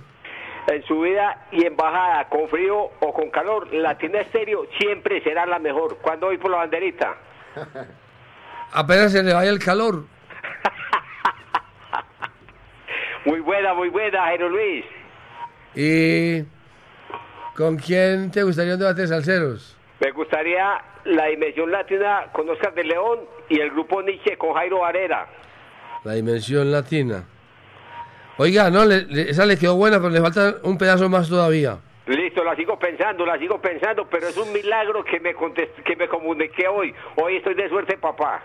[0.67, 5.59] En subida y en bajada, con frío o con calor, Latina Estéreo siempre será la
[5.59, 5.97] mejor.
[6.01, 7.15] ¿Cuándo voy por la banderita?
[8.73, 10.03] Apenas se le vaya el calor.
[13.25, 14.85] Muy buena, muy buena, Jairo Luis.
[15.75, 16.43] ¿Y
[17.55, 19.77] con quién te gustaría un debate de salseros?
[19.99, 23.19] Me gustaría la Dimensión Latina con Oscar de León
[23.49, 25.27] y el grupo Nietzsche con Jairo Varela.
[26.03, 27.25] La dimensión latina.
[28.37, 31.77] Oiga, no, le- le- esa le quedó buena, pero le falta un pedazo más todavía.
[32.05, 35.95] Listo, la sigo pensando, la sigo pensando, pero es un milagro que me contest- que
[35.95, 36.93] me comuniqué hoy.
[37.15, 38.41] Hoy estoy de suerte, papá.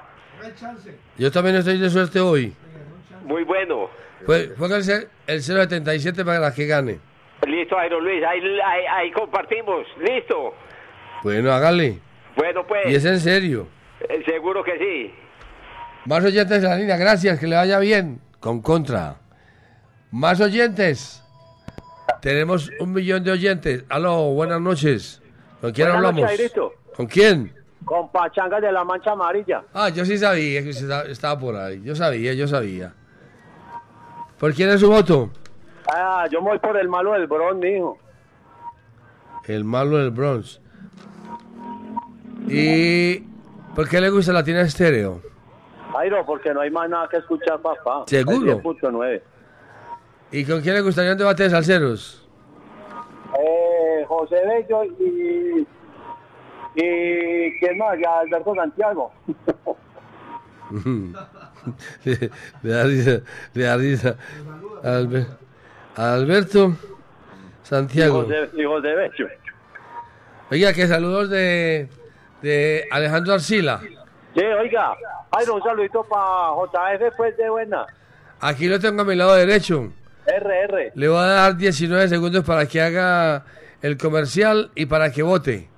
[1.19, 2.53] Yo también estoy de suerte hoy.
[3.25, 3.89] Muy bueno.
[4.27, 6.99] Pues póngase el 077 para que gane.
[7.47, 9.87] Listo, Jairo Luis, ahí, ahí, ahí compartimos.
[10.01, 10.55] Listo.
[11.23, 11.99] Bueno, hágale.
[12.37, 12.87] Bueno, pues.
[12.87, 13.69] Y es en serio.
[14.09, 15.15] eh, Seguro que sí.
[16.07, 18.21] Más oyentes de la línea, gracias, que le vaya bien.
[18.41, 19.17] Con contra.
[20.13, 21.23] Más oyentes.
[22.21, 23.85] Tenemos un millón de oyentes.
[23.89, 25.21] Aló, buenas noches.
[25.61, 26.31] ¿Con quién Buenas hablamos?
[26.31, 26.53] noches.
[26.97, 27.53] ¿Con quién?
[27.85, 29.65] Con Pachanga de la Mancha Amarilla.
[29.73, 31.83] Ah, yo sí sabía que usted estaba- por ahí.
[31.83, 32.93] Yo sabía, yo sabía.
[34.39, 35.31] ¿Por quién es su voto?
[35.93, 37.99] Ah, yo me voy por el malo del Bron, mijo.
[39.47, 40.61] El malo del Bronx.
[42.49, 43.19] ¿Y
[43.75, 45.21] por qué le gusta Latina Estéreo?
[45.93, 48.05] Jairo, porque no hay más nada que escuchar, papá.
[48.07, 48.53] ¿Seguro?
[48.53, 49.23] El 10.9.
[50.33, 52.27] ¿Y con quién le gustaría un debate de salseros?
[53.39, 55.67] Eh, José Bello y...
[56.75, 57.99] ¿Y quién más?
[58.03, 59.13] Ya Alberto Santiago.
[62.05, 62.31] le,
[62.63, 63.21] le da risa,
[63.53, 64.17] le da risa.
[65.97, 68.27] Alberto Y Santiago.
[68.55, 69.29] Y José Bello.
[70.51, 71.89] Oiga, que saludos de,
[72.41, 73.81] de Alejandro Arcila.
[74.35, 74.95] Sí, oiga.
[75.35, 77.87] Jairo, un saludito para JF, pues, de buena.
[78.41, 79.93] Aquí lo tengo a mi lado derecho.
[80.27, 80.93] RR.
[80.95, 83.45] Le voy a dar 19 segundos para que haga
[83.81, 85.69] el comercial y para que vote.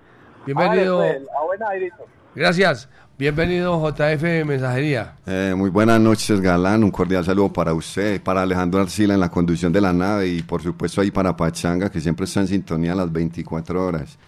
[0.47, 0.99] Bienvenido.
[0.99, 2.07] Vale, pues, a buena, Jairito.
[2.35, 2.89] Gracias.
[3.17, 5.15] Bienvenido JF Mensajería.
[5.25, 6.83] Eh, muy buenas noches, Galán.
[6.83, 10.43] Un cordial saludo para usted, para Alejandro Arcila en la conducción de la nave y
[10.43, 14.19] por supuesto ahí para Pachanga, que siempre está en sintonía a las 24 horas.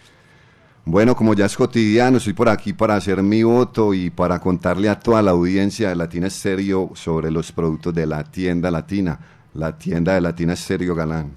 [0.85, 4.89] Bueno, como ya es cotidiano, estoy por aquí para hacer mi voto y para contarle
[4.89, 9.19] a toda la audiencia de Latina Estéreo sobre los productos de la tienda latina,
[9.57, 11.33] la tienda de Latina Estéreo Galán.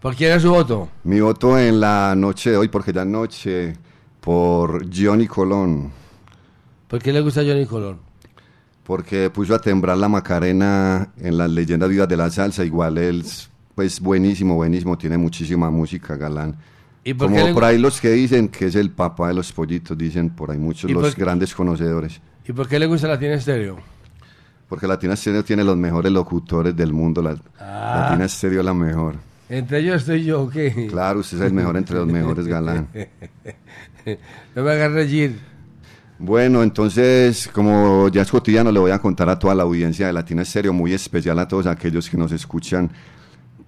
[0.00, 0.88] ¿Por quién es su voto?
[1.04, 3.74] Mi voto en la noche de hoy, porque ya es noche,
[4.20, 5.92] por Johnny Colón.
[6.88, 8.12] ¿Por qué le gusta Johnny Colón?
[8.84, 12.64] porque puso a temblar la Macarena en las leyendas vivas de la salsa.
[12.64, 16.56] Igual él, es, pues buenísimo, buenísimo, tiene muchísima música, Galán.
[17.04, 19.96] ¿Y por Como por ahí los que dicen que es el papá de los pollitos,
[19.98, 22.20] dicen por ahí muchos ¿Y los grandes conocedores.
[22.46, 23.78] ¿Y por qué le gusta Latina Estéreo?
[24.72, 27.20] Porque Latina Stereo tiene los mejores locutores del mundo.
[27.20, 28.06] La, Ah.
[28.08, 29.16] Latina Stereo es la mejor.
[29.50, 30.86] Entre ellos estoy yo, ¿qué?
[30.88, 32.88] Claro, usted es el mejor entre los mejores, Galán.
[34.56, 35.38] no me hagas reír.
[36.18, 40.14] Bueno, entonces, como ya es cotidiano, le voy a contar a toda la audiencia de
[40.14, 42.90] Latina Estéreo, muy especial a todos aquellos que nos escuchan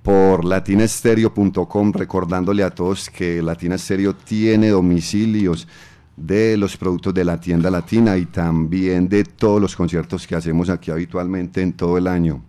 [0.02, 5.68] por latinastereo.com, recordándole a todos que Latina Estéreo tiene domicilios
[6.16, 10.68] de los productos de la tienda latina y también de todos los conciertos que hacemos
[10.70, 12.42] aquí habitualmente en todo el año.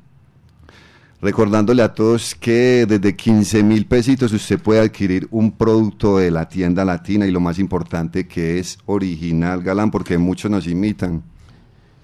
[1.21, 6.47] Recordándole a todos que desde 15 mil pesitos usted puede adquirir un producto de la
[6.47, 11.23] tienda latina y lo más importante que es original, Galán, porque muchos nos imitan.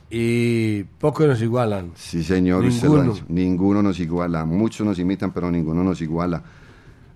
[0.09, 1.91] Y pocos nos igualan.
[1.95, 3.13] Sí, señor, usted lo ha Ninguno.
[3.13, 3.25] dicho.
[3.29, 4.43] ninguno nos iguala.
[4.45, 6.41] Muchos nos imitan, pero ninguno nos iguala.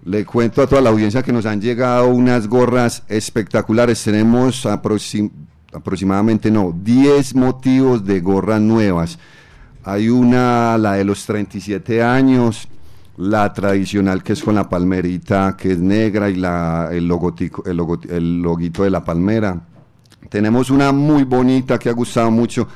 [0.05, 4.03] Le cuento a toda la audiencia que nos han llegado unas gorras espectaculares.
[4.03, 5.31] Tenemos aproxim-
[5.73, 9.17] aproximadamente, no, 10 motivos de gorras nuevas.
[9.83, 12.67] Hay una, la de los 37 años,
[13.17, 17.79] la tradicional que es con la palmerita, que es negra, y la, el, logotico, el,
[18.09, 19.59] el loguito de la palmera.
[20.29, 22.67] Tenemos una muy bonita que ha gustado mucho,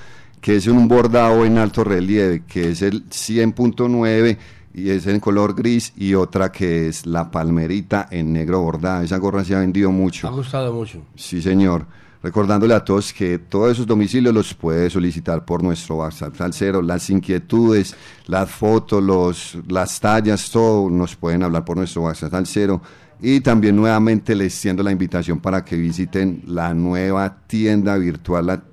[0.41, 4.37] que es un bordado en alto relieve, que es el 100.9
[4.79, 9.03] y es en color gris, y otra que es la palmerita en negro bordada.
[9.03, 10.27] Esa gorra se ha vendido mucho.
[10.27, 11.01] Ha gustado mucho.
[11.15, 11.85] Sí, señor.
[12.21, 17.09] Recordándole a todos que todos esos domicilios los puede solicitar por nuestro WhatsApp Salcero, las
[17.09, 17.95] inquietudes,
[18.27, 22.81] las fotos, los, las tallas, todo nos pueden hablar por nuestro WhatsApp Salcero.
[23.21, 28.63] Y también nuevamente les extiendo la invitación para que visiten la nueva tienda virtual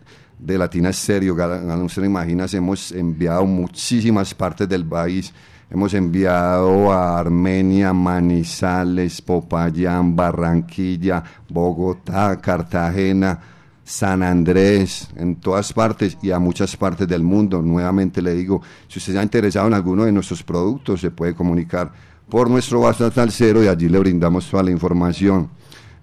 [0.40, 0.90] de Latina.
[0.90, 5.32] Gal- No se lo imaginas, hemos enviado muchísimas partes del país.
[5.68, 13.40] Hemos enviado a Armenia, Manizales, Popayán, Barranquilla, Bogotá, Cartagena,
[13.82, 17.62] San Andrés, en todas partes y a muchas partes del mundo.
[17.62, 21.93] Nuevamente le digo, si usted está interesado en alguno de nuestros productos, se puede comunicar
[22.28, 25.51] por nuestro WhatsApp Salcero y allí le brindamos toda la información.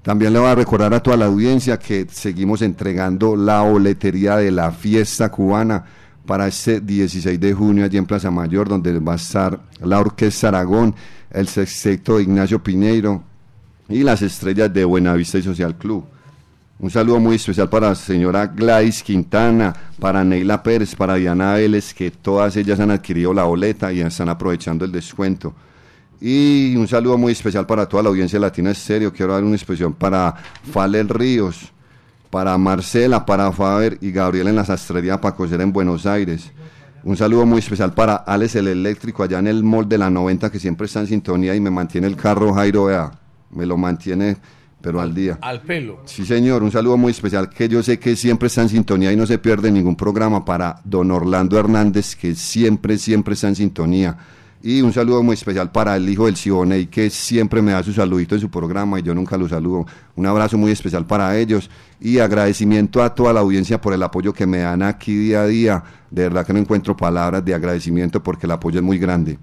[0.01, 4.51] También le voy a recordar a toda la audiencia que seguimos entregando la boletería de
[4.51, 5.85] la fiesta cubana
[6.25, 10.47] para este 16 de junio allí en Plaza Mayor, donde va a estar la Orquesta
[10.47, 10.95] Aragón,
[11.31, 13.23] el sexteto Ignacio Piñeiro
[13.89, 16.05] y las estrellas de Buenavista y Social Club.
[16.79, 21.93] Un saludo muy especial para la señora Gladys Quintana, para Neila Pérez, para Diana Vélez,
[21.93, 25.53] que todas ellas han adquirido la boleta y están aprovechando el descuento.
[26.19, 29.11] Y un saludo muy especial para toda la audiencia latina estéreo.
[29.11, 30.33] Quiero dar una expresión para
[30.71, 31.72] Falel Ríos,
[32.33, 36.51] para Marcela, para Faber y Gabriel en la sastrería para coser en Buenos Aires.
[37.03, 40.51] Un saludo muy especial para Alex el eléctrico allá en el mall de la 90
[40.51, 43.11] que siempre está en sintonía y me mantiene el carro Jairo Vea.
[43.51, 44.37] Me lo mantiene
[44.81, 45.37] pero al día.
[45.41, 46.01] Al pelo.
[46.05, 49.15] Sí, señor, un saludo muy especial que yo sé que siempre está en sintonía y
[49.15, 54.17] no se pierde ningún programa para don Orlando Hernández, que siempre, siempre está en sintonía.
[54.65, 57.91] Y un saludo muy especial para el hijo del Siboney, que siempre me da su
[57.91, 59.85] saludito en su programa y yo nunca lo saludo.
[60.15, 61.69] Un abrazo muy especial para ellos
[61.99, 65.47] y agradecimiento a toda la audiencia por el apoyo que me dan aquí día a
[65.47, 65.83] día.
[66.09, 69.37] De verdad que no encuentro palabras de agradecimiento porque el apoyo es muy grande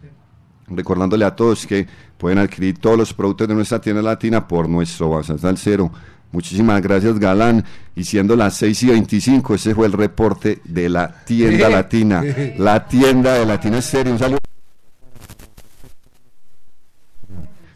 [0.69, 1.87] recordándole a todos que
[2.17, 5.93] pueden adquirir todos los productos de nuestra tienda latina por nuestro WhatsApp al cero.
[6.33, 7.65] Muchísimas gracias, Galán.
[7.95, 12.23] Y siendo las 6 y 25, ese fue el reporte de la tienda latina,
[12.57, 14.13] la tienda de Latina Estéreo.
[14.13, 14.50] Un saludo.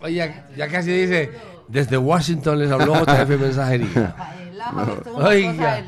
[0.05, 1.31] Oye, ya, ya casi dice,
[1.67, 4.15] desde Washington les habló JF Mensajería.
[5.15, 5.83] Oiga,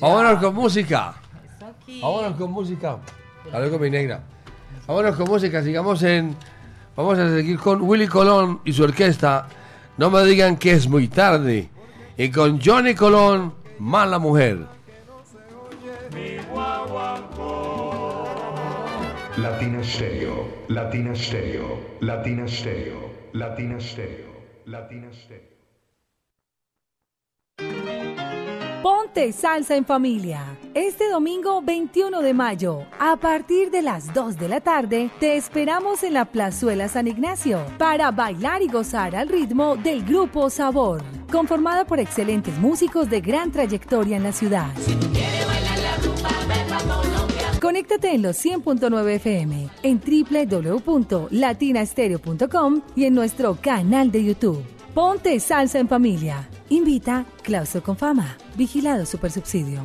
[0.00, 1.14] vámonos con música.
[2.00, 2.98] Vámonos con música.
[3.52, 4.20] Hablé con mi negra.
[4.86, 6.36] Vámonos con música, sigamos en...
[6.94, 9.48] Vamos a seguir con Willy Colón y su orquesta.
[9.98, 11.68] No me digan que es muy tarde.
[12.16, 14.58] Y con Johnny Colón, Mala Mujer.
[19.36, 24.30] Latina Stereo, Latina Stereo, Latina Stereo, Latina Stereo,
[24.66, 25.52] Latina Stereo.
[28.82, 30.58] Ponte salsa en familia.
[30.74, 36.02] Este domingo 21 de mayo, a partir de las 2 de la tarde, te esperamos
[36.02, 41.86] en la Plazuela San Ignacio para bailar y gozar al ritmo del grupo Sabor, conformada
[41.86, 44.72] por excelentes músicos de gran trayectoria en la ciudad.
[47.62, 50.00] Conéctate en los 100.9 FM, en
[50.84, 54.64] www.latinastereo.com y en nuestro canal de YouTube.
[54.92, 56.48] Ponte salsa en familia.
[56.70, 58.36] Invita Claustro con Fama.
[58.56, 59.84] Vigilado Supersubsidio.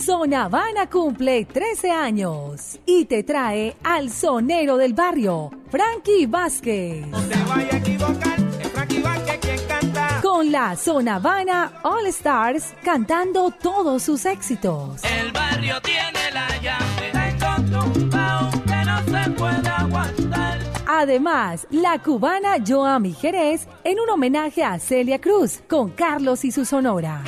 [0.00, 7.04] Zona Habana cumple 13 años y te trae al sonero del barrio, Frankie Vázquez.
[10.22, 15.02] Con la Zona Habana All Stars cantando todos sus éxitos.
[15.02, 17.10] El barrio tiene la llave,
[18.66, 20.58] que no se puede aguantar.
[20.86, 26.64] Además, la cubana Joami Jerez en un homenaje a Celia Cruz con Carlos y su
[26.64, 27.24] sonora.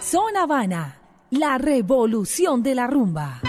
[0.00, 3.40] Zona Habana, la revolución de la rumba.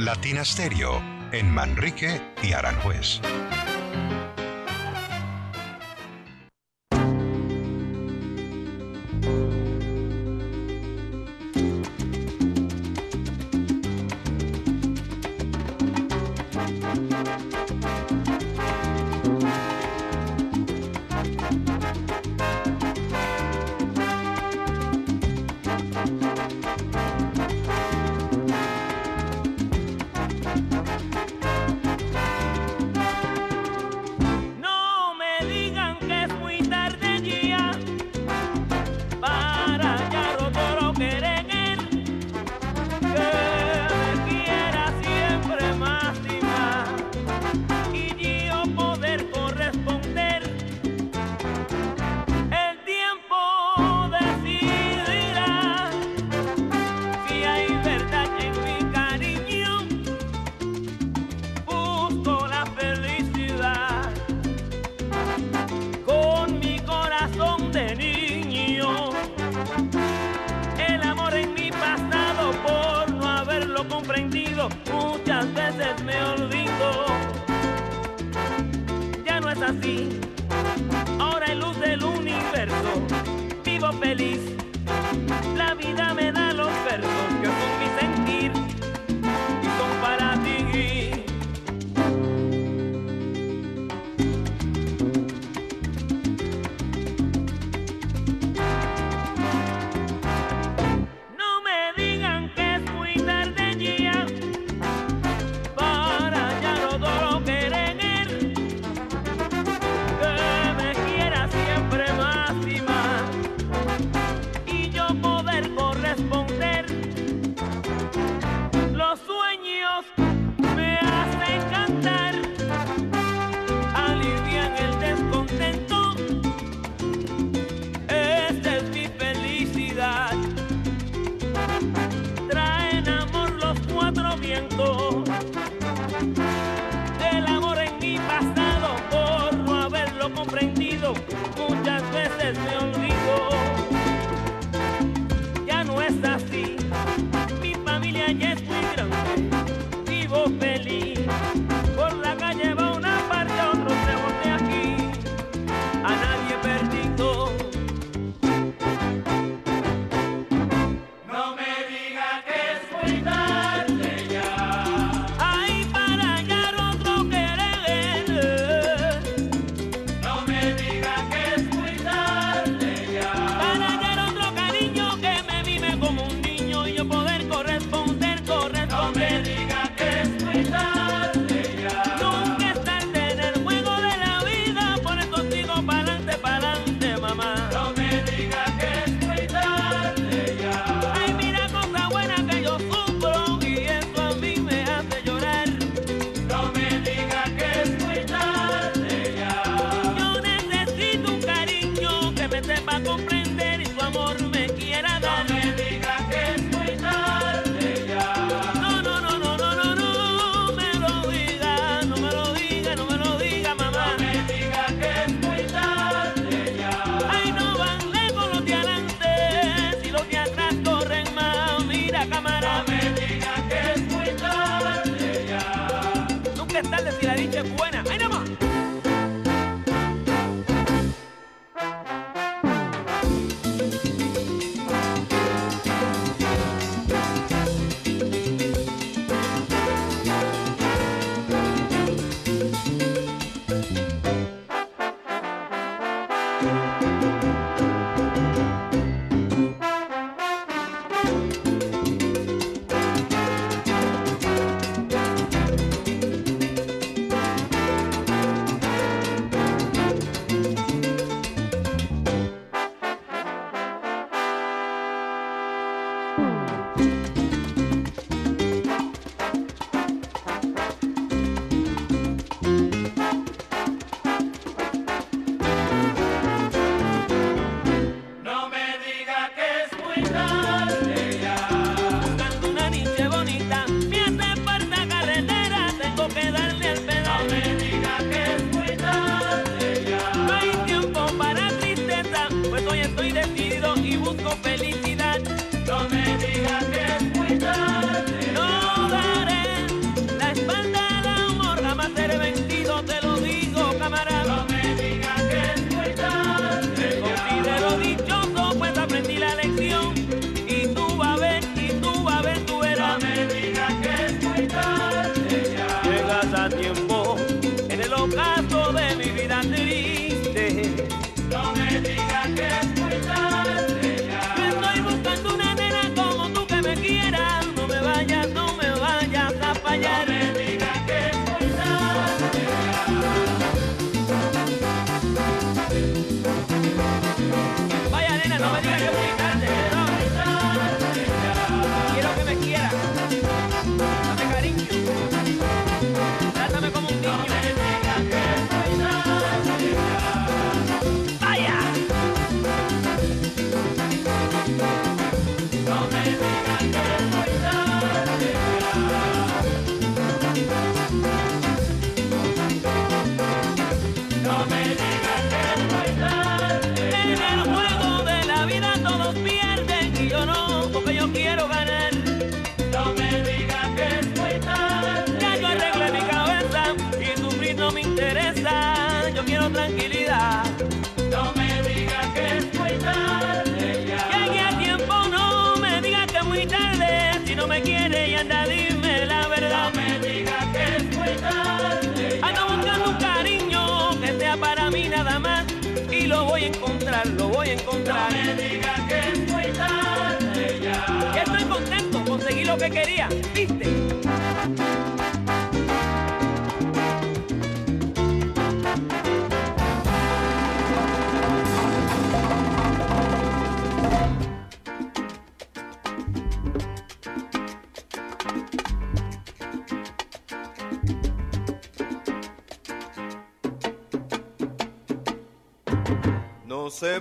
[0.00, 1.00] Latina Stereo
[1.32, 3.22] en Manrique y Aranjuez.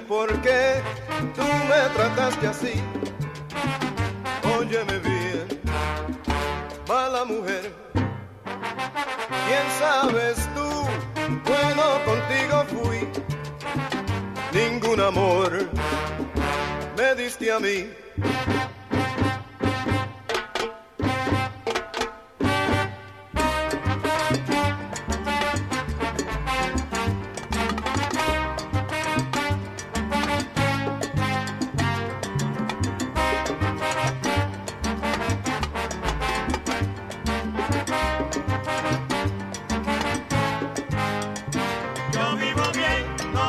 [0.07, 0.40] Por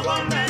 [0.02, 0.41] bien, no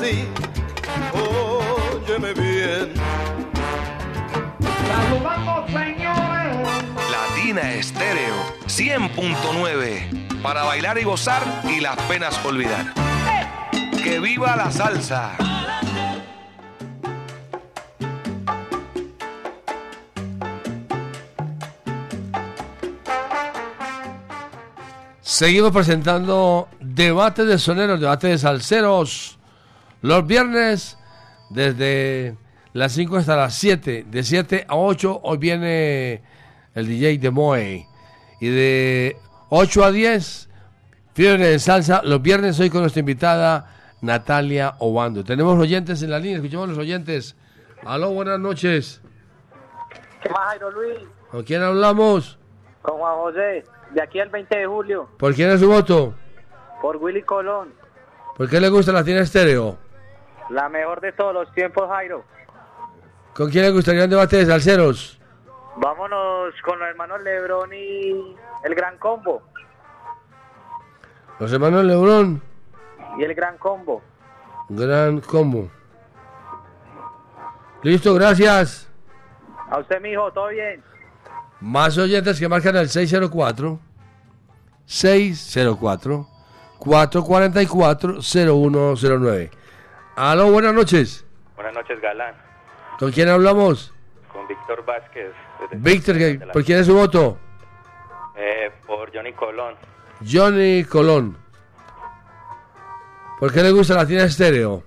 [0.00, 0.26] así.
[1.12, 2.94] Óyeme bien.
[4.88, 6.56] Saludamos, señores.
[7.10, 8.34] Latina Estéreo
[8.66, 12.94] 100.9 para bailar y gozar y las penas olvidar.
[14.02, 15.36] ¡Que viva la salsa!
[25.20, 29.39] Seguimos presentando debate de soneros, debate de salseros.
[30.02, 30.98] Los viernes,
[31.50, 32.36] desde
[32.72, 36.22] las 5 hasta las 7, de 7 a 8, hoy viene
[36.74, 37.86] el DJ de Moe.
[38.40, 39.16] Y de
[39.50, 40.48] 8 a 10,
[41.14, 42.00] Fiebre de Salsa.
[42.04, 45.22] Los viernes hoy con nuestra invitada Natalia Obando.
[45.24, 47.36] Tenemos oyentes en la línea, escuchamos los oyentes.
[47.84, 49.02] Aló, buenas noches.
[50.22, 50.98] ¿Qué más, Jairo Luis?
[51.30, 52.38] ¿Con quién hablamos?
[52.82, 53.64] Con Juan José,
[53.94, 56.14] de aquí al 20 de julio, ¿Por quién es su voto?
[56.80, 57.74] por Willy Colón.
[58.38, 59.76] ¿Por qué le gusta la tiene estéreo?
[60.50, 62.24] La mejor de todos los tiempos, Jairo.
[63.34, 65.20] ¿Con quién le gustaría un debate de salseros?
[65.76, 69.42] Vámonos con los hermanos Lebrón y el Gran Combo.
[71.38, 72.42] Los hermanos Lebrón,
[73.18, 74.02] Y el Gran Combo.
[74.68, 75.70] gran combo.
[77.82, 78.88] Listo, gracias.
[79.70, 80.82] A usted, mijo, todo bien.
[81.60, 83.78] Más oyentes que marcan el 604
[84.84, 86.26] 604
[86.78, 89.50] 444 0109.
[90.22, 91.24] Aló, buenas noches.
[91.56, 92.34] Buenas noches, Galán.
[92.98, 93.90] ¿Con quién hablamos?
[94.30, 95.32] Con Víctor Vázquez.
[95.72, 97.38] Víctor, ¿qué- de la- ¿por quién es su voto?
[98.36, 99.76] Eh, por Johnny Colón.
[100.30, 101.38] Johnny Colón.
[103.38, 104.82] ¿Por qué le gusta la tienda estéreo?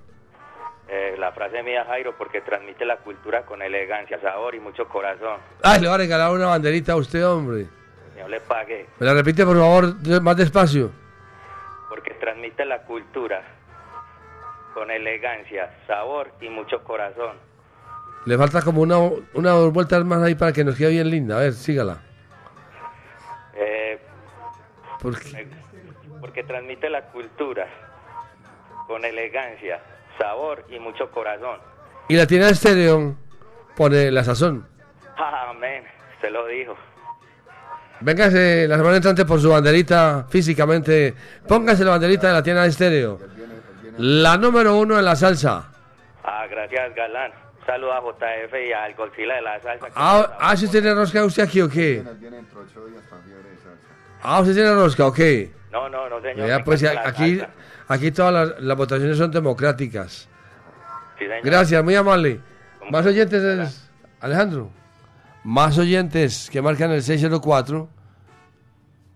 [0.86, 5.38] Eh, la frase mía, Jairo, porque transmite la cultura con elegancia, sabor y mucho corazón.
[5.64, 7.66] Ay, le va a regalar una banderita a usted, hombre.
[8.16, 10.92] No le pague, ¿Me la repite, por favor, más despacio?
[11.88, 13.42] porque transmite la cultura
[14.74, 17.36] con elegancia, sabor y mucho corazón.
[18.26, 18.98] Le falta como una,
[19.34, 21.36] una dos vueltas más ahí para que nos quede bien linda.
[21.36, 22.02] A ver, sígala.
[23.54, 23.98] Eh,
[25.00, 25.42] ¿Por qué?
[25.42, 25.48] eh,
[26.20, 27.66] porque transmite la cultura
[28.86, 29.80] con elegancia,
[30.18, 31.60] sabor y mucho corazón.
[32.08, 33.14] Y la tienda estéreo
[33.76, 34.66] pone la sazón.
[35.16, 35.84] Amén,
[36.20, 36.74] se lo dijo.
[38.00, 41.14] Véngase la semana entrante por su banderita físicamente.
[41.46, 43.18] Póngase la banderita de la tienda estéreo.
[43.98, 45.70] La número uno en la salsa.
[46.22, 47.32] Ah, gracias, Galán.
[47.66, 49.86] Saludos a JF y al Godzilla de la salsa.
[49.94, 52.04] Ah, ah, ¿sí tiene rosca usted aquí o qué?
[54.22, 55.52] Ah, ¿usted tiene rosca o qué?
[55.70, 56.46] No, no, no, señor.
[56.48, 57.52] Ya, pues aquí, salsa.
[57.88, 60.28] aquí todas las, las votaciones son democráticas.
[61.18, 61.40] Sí, señor.
[61.42, 62.40] Gracias, muy amable.
[62.90, 63.90] Más oyentes, es-
[64.20, 64.70] Alejandro.
[65.42, 67.88] Más oyentes que marcan el 604.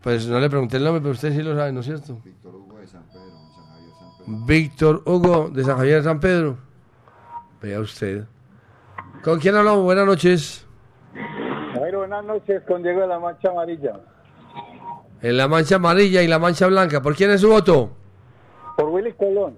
[0.02, 2.20] Pues no le pregunté el nombre, pero usted sí lo sabe, ¿no es cierto?
[4.30, 6.58] Víctor Hugo de San Javier de San Pedro.
[7.62, 8.24] Vea usted.
[9.24, 9.82] ¿Con quién hablamos?
[9.82, 10.66] Buenas noches.
[11.72, 14.00] Jairo, buenas noches con Diego de la Mancha Amarilla.
[15.22, 17.00] En la mancha amarilla y la mancha blanca.
[17.00, 17.90] ¿Por quién es su voto?
[18.76, 19.56] Por Willy Colón.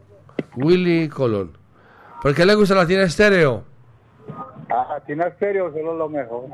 [0.57, 1.59] Willy Colón.
[2.23, 3.65] ¿Por qué le gusta la tienda estéreo?
[4.69, 6.45] Ajá, tiene estéreo, solo lo mejor.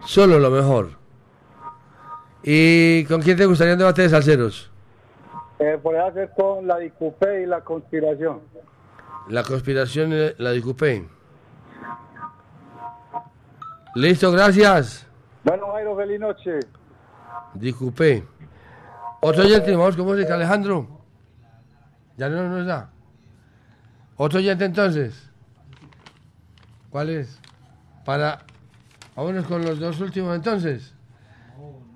[0.00, 0.88] Solo lo mejor.
[2.42, 4.72] ¿Y con quién te gustaría un debate de salseros?
[5.58, 8.40] Eh, por hacer con la Dicupé y la conspiración.
[9.28, 11.08] La conspiración eh, la disculpé.
[13.94, 15.06] Listo, gracias.
[15.42, 16.60] Bueno, Jairo, feliz noche.
[17.54, 18.24] Disculpé.
[19.20, 20.86] Otro oyente, vamos con música, Alejandro.
[22.16, 22.90] Ya no nos da.
[24.16, 25.30] Otro oyente entonces.
[26.90, 27.40] ¿Cuál es?
[28.04, 28.44] Para.
[29.16, 30.94] Vámonos con los dos últimos entonces.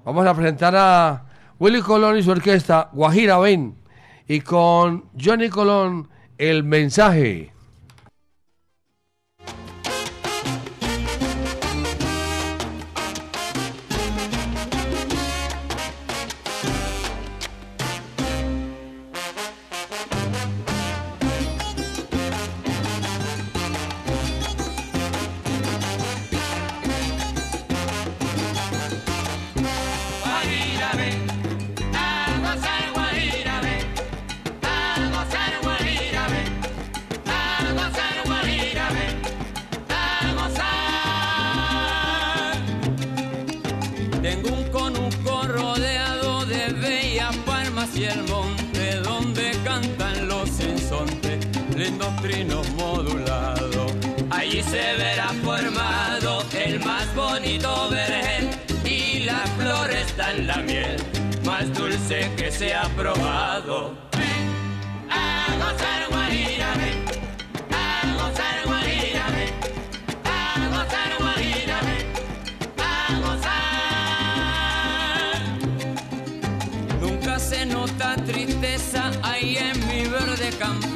[0.05, 1.24] Vamos a presentar a
[1.62, 3.76] Willy Colón y su orquesta, Guajira Ven.
[4.26, 7.52] Y con Johnny Colón, el mensaje.
[60.38, 60.96] la miel
[61.44, 63.94] más dulce que se ha probado.
[64.12, 64.50] Ven
[65.10, 66.72] a gozar guarina,
[67.70, 68.56] a gozar
[70.24, 71.12] a gozar
[72.78, 72.90] a
[73.20, 73.60] gozar.
[77.00, 80.91] Nunca se nota tristeza ahí en mi verde campo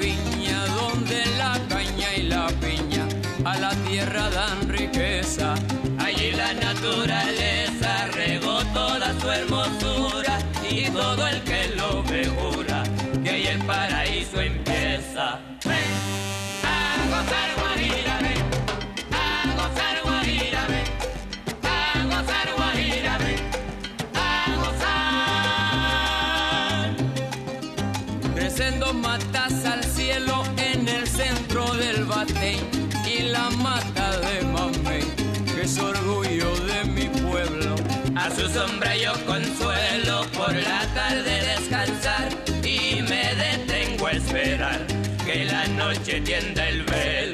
[45.86, 47.25] noche tienda el velo.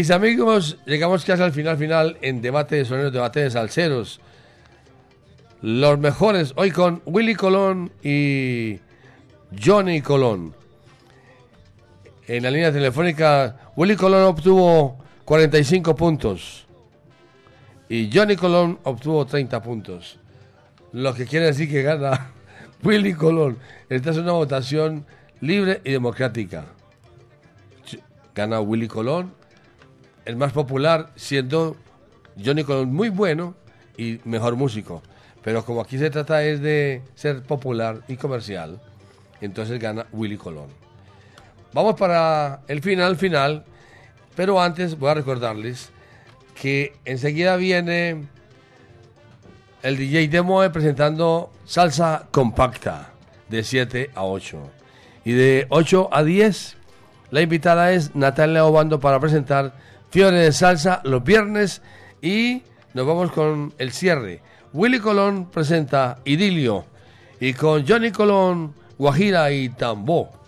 [0.00, 4.18] Mis amigos, llegamos casi al final final en debate de soneros, debate de salseros.
[5.60, 8.78] Los mejores, hoy con Willy Colón y
[9.62, 10.54] Johnny Colón.
[12.26, 14.96] En la línea telefónica, Willy Colón obtuvo
[15.26, 16.66] 45 puntos
[17.90, 20.18] y Johnny Colón obtuvo 30 puntos.
[20.94, 22.32] Lo que quiere decir que gana
[22.82, 23.58] Willy Colón.
[23.90, 25.04] Esta es una votación
[25.42, 26.64] libre y democrática.
[28.34, 29.38] Gana Willy Colón,
[30.24, 31.76] el más popular, siendo
[32.42, 33.54] Johnny Colón muy bueno
[33.96, 35.02] y mejor músico.
[35.42, 38.80] Pero como aquí se trata es de ser popular y comercial,
[39.40, 40.68] entonces gana Willy Colón.
[41.72, 43.64] Vamos para el final final,
[44.36, 45.90] pero antes voy a recordarles
[46.60, 48.26] que enseguida viene
[49.82, 53.10] el DJ Demoe presentando salsa compacta
[53.48, 54.58] de 7 a 8.
[55.24, 56.76] Y de 8 a 10,
[57.30, 59.74] la invitada es Natalia Obando para presentar
[60.10, 61.82] Fiore de Salsa los viernes.
[62.22, 62.62] Y
[62.94, 64.42] nos vamos con el cierre.
[64.72, 66.84] Willy Colón presenta Idilio.
[67.40, 70.39] Y con Johnny Colón, Guajira y Tambó.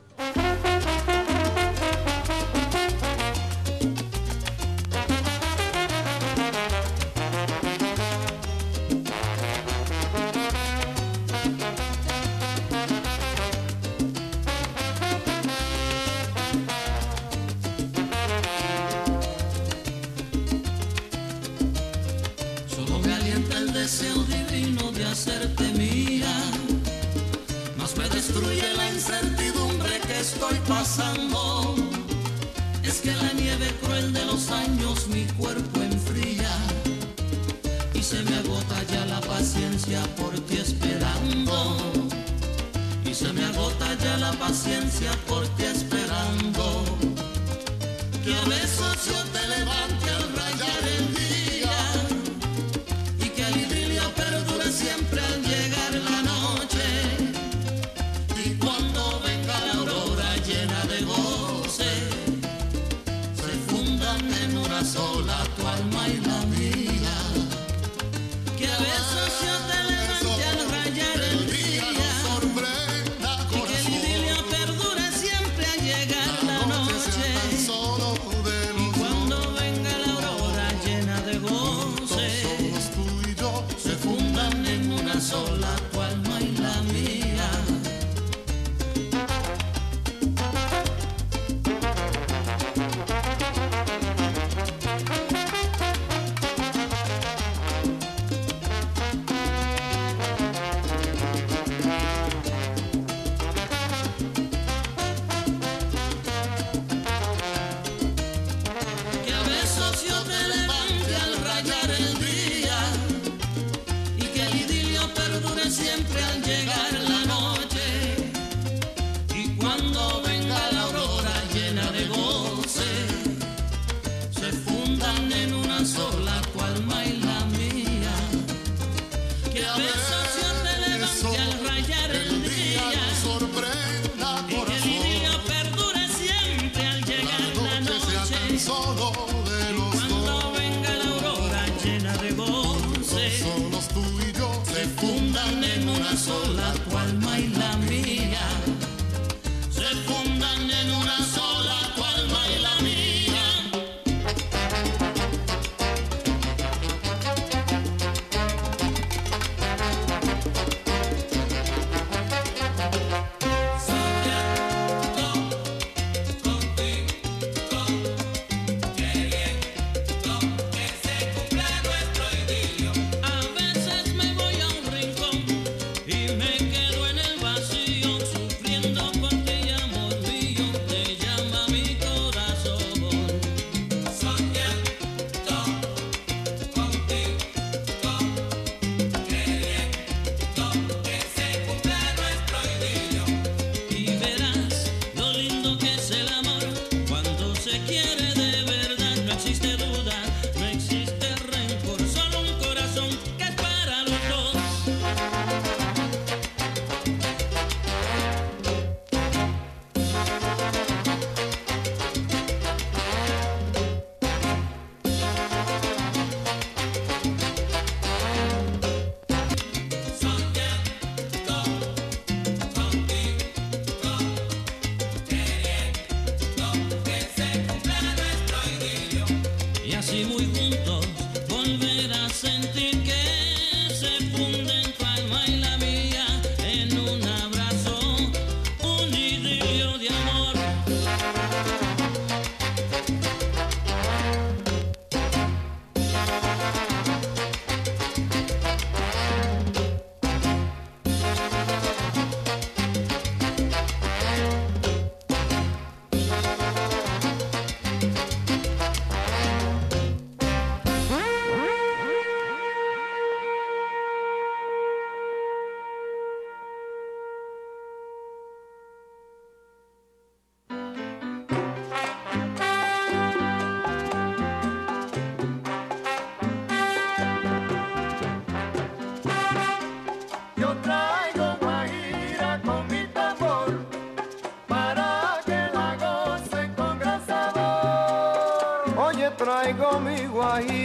[290.43, 290.82] Traigo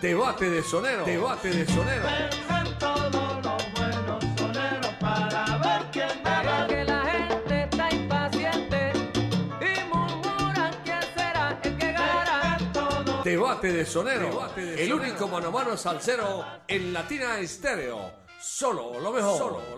[0.00, 1.04] Debate de Sonero.
[1.04, 2.02] Debate de Sonero.
[2.02, 6.66] Vengan todos los buenos soneros para ver quién gana.
[6.66, 8.92] Que la gente está impaciente
[9.60, 12.58] y murmuran quién será el que ganará.
[13.22, 14.50] Debate de Sonero.
[14.56, 18.10] el único mano a mano salsero en Latina Estéreo.
[18.40, 19.36] Solo lo mejor.
[19.36, 19.69] Solo lo mejor.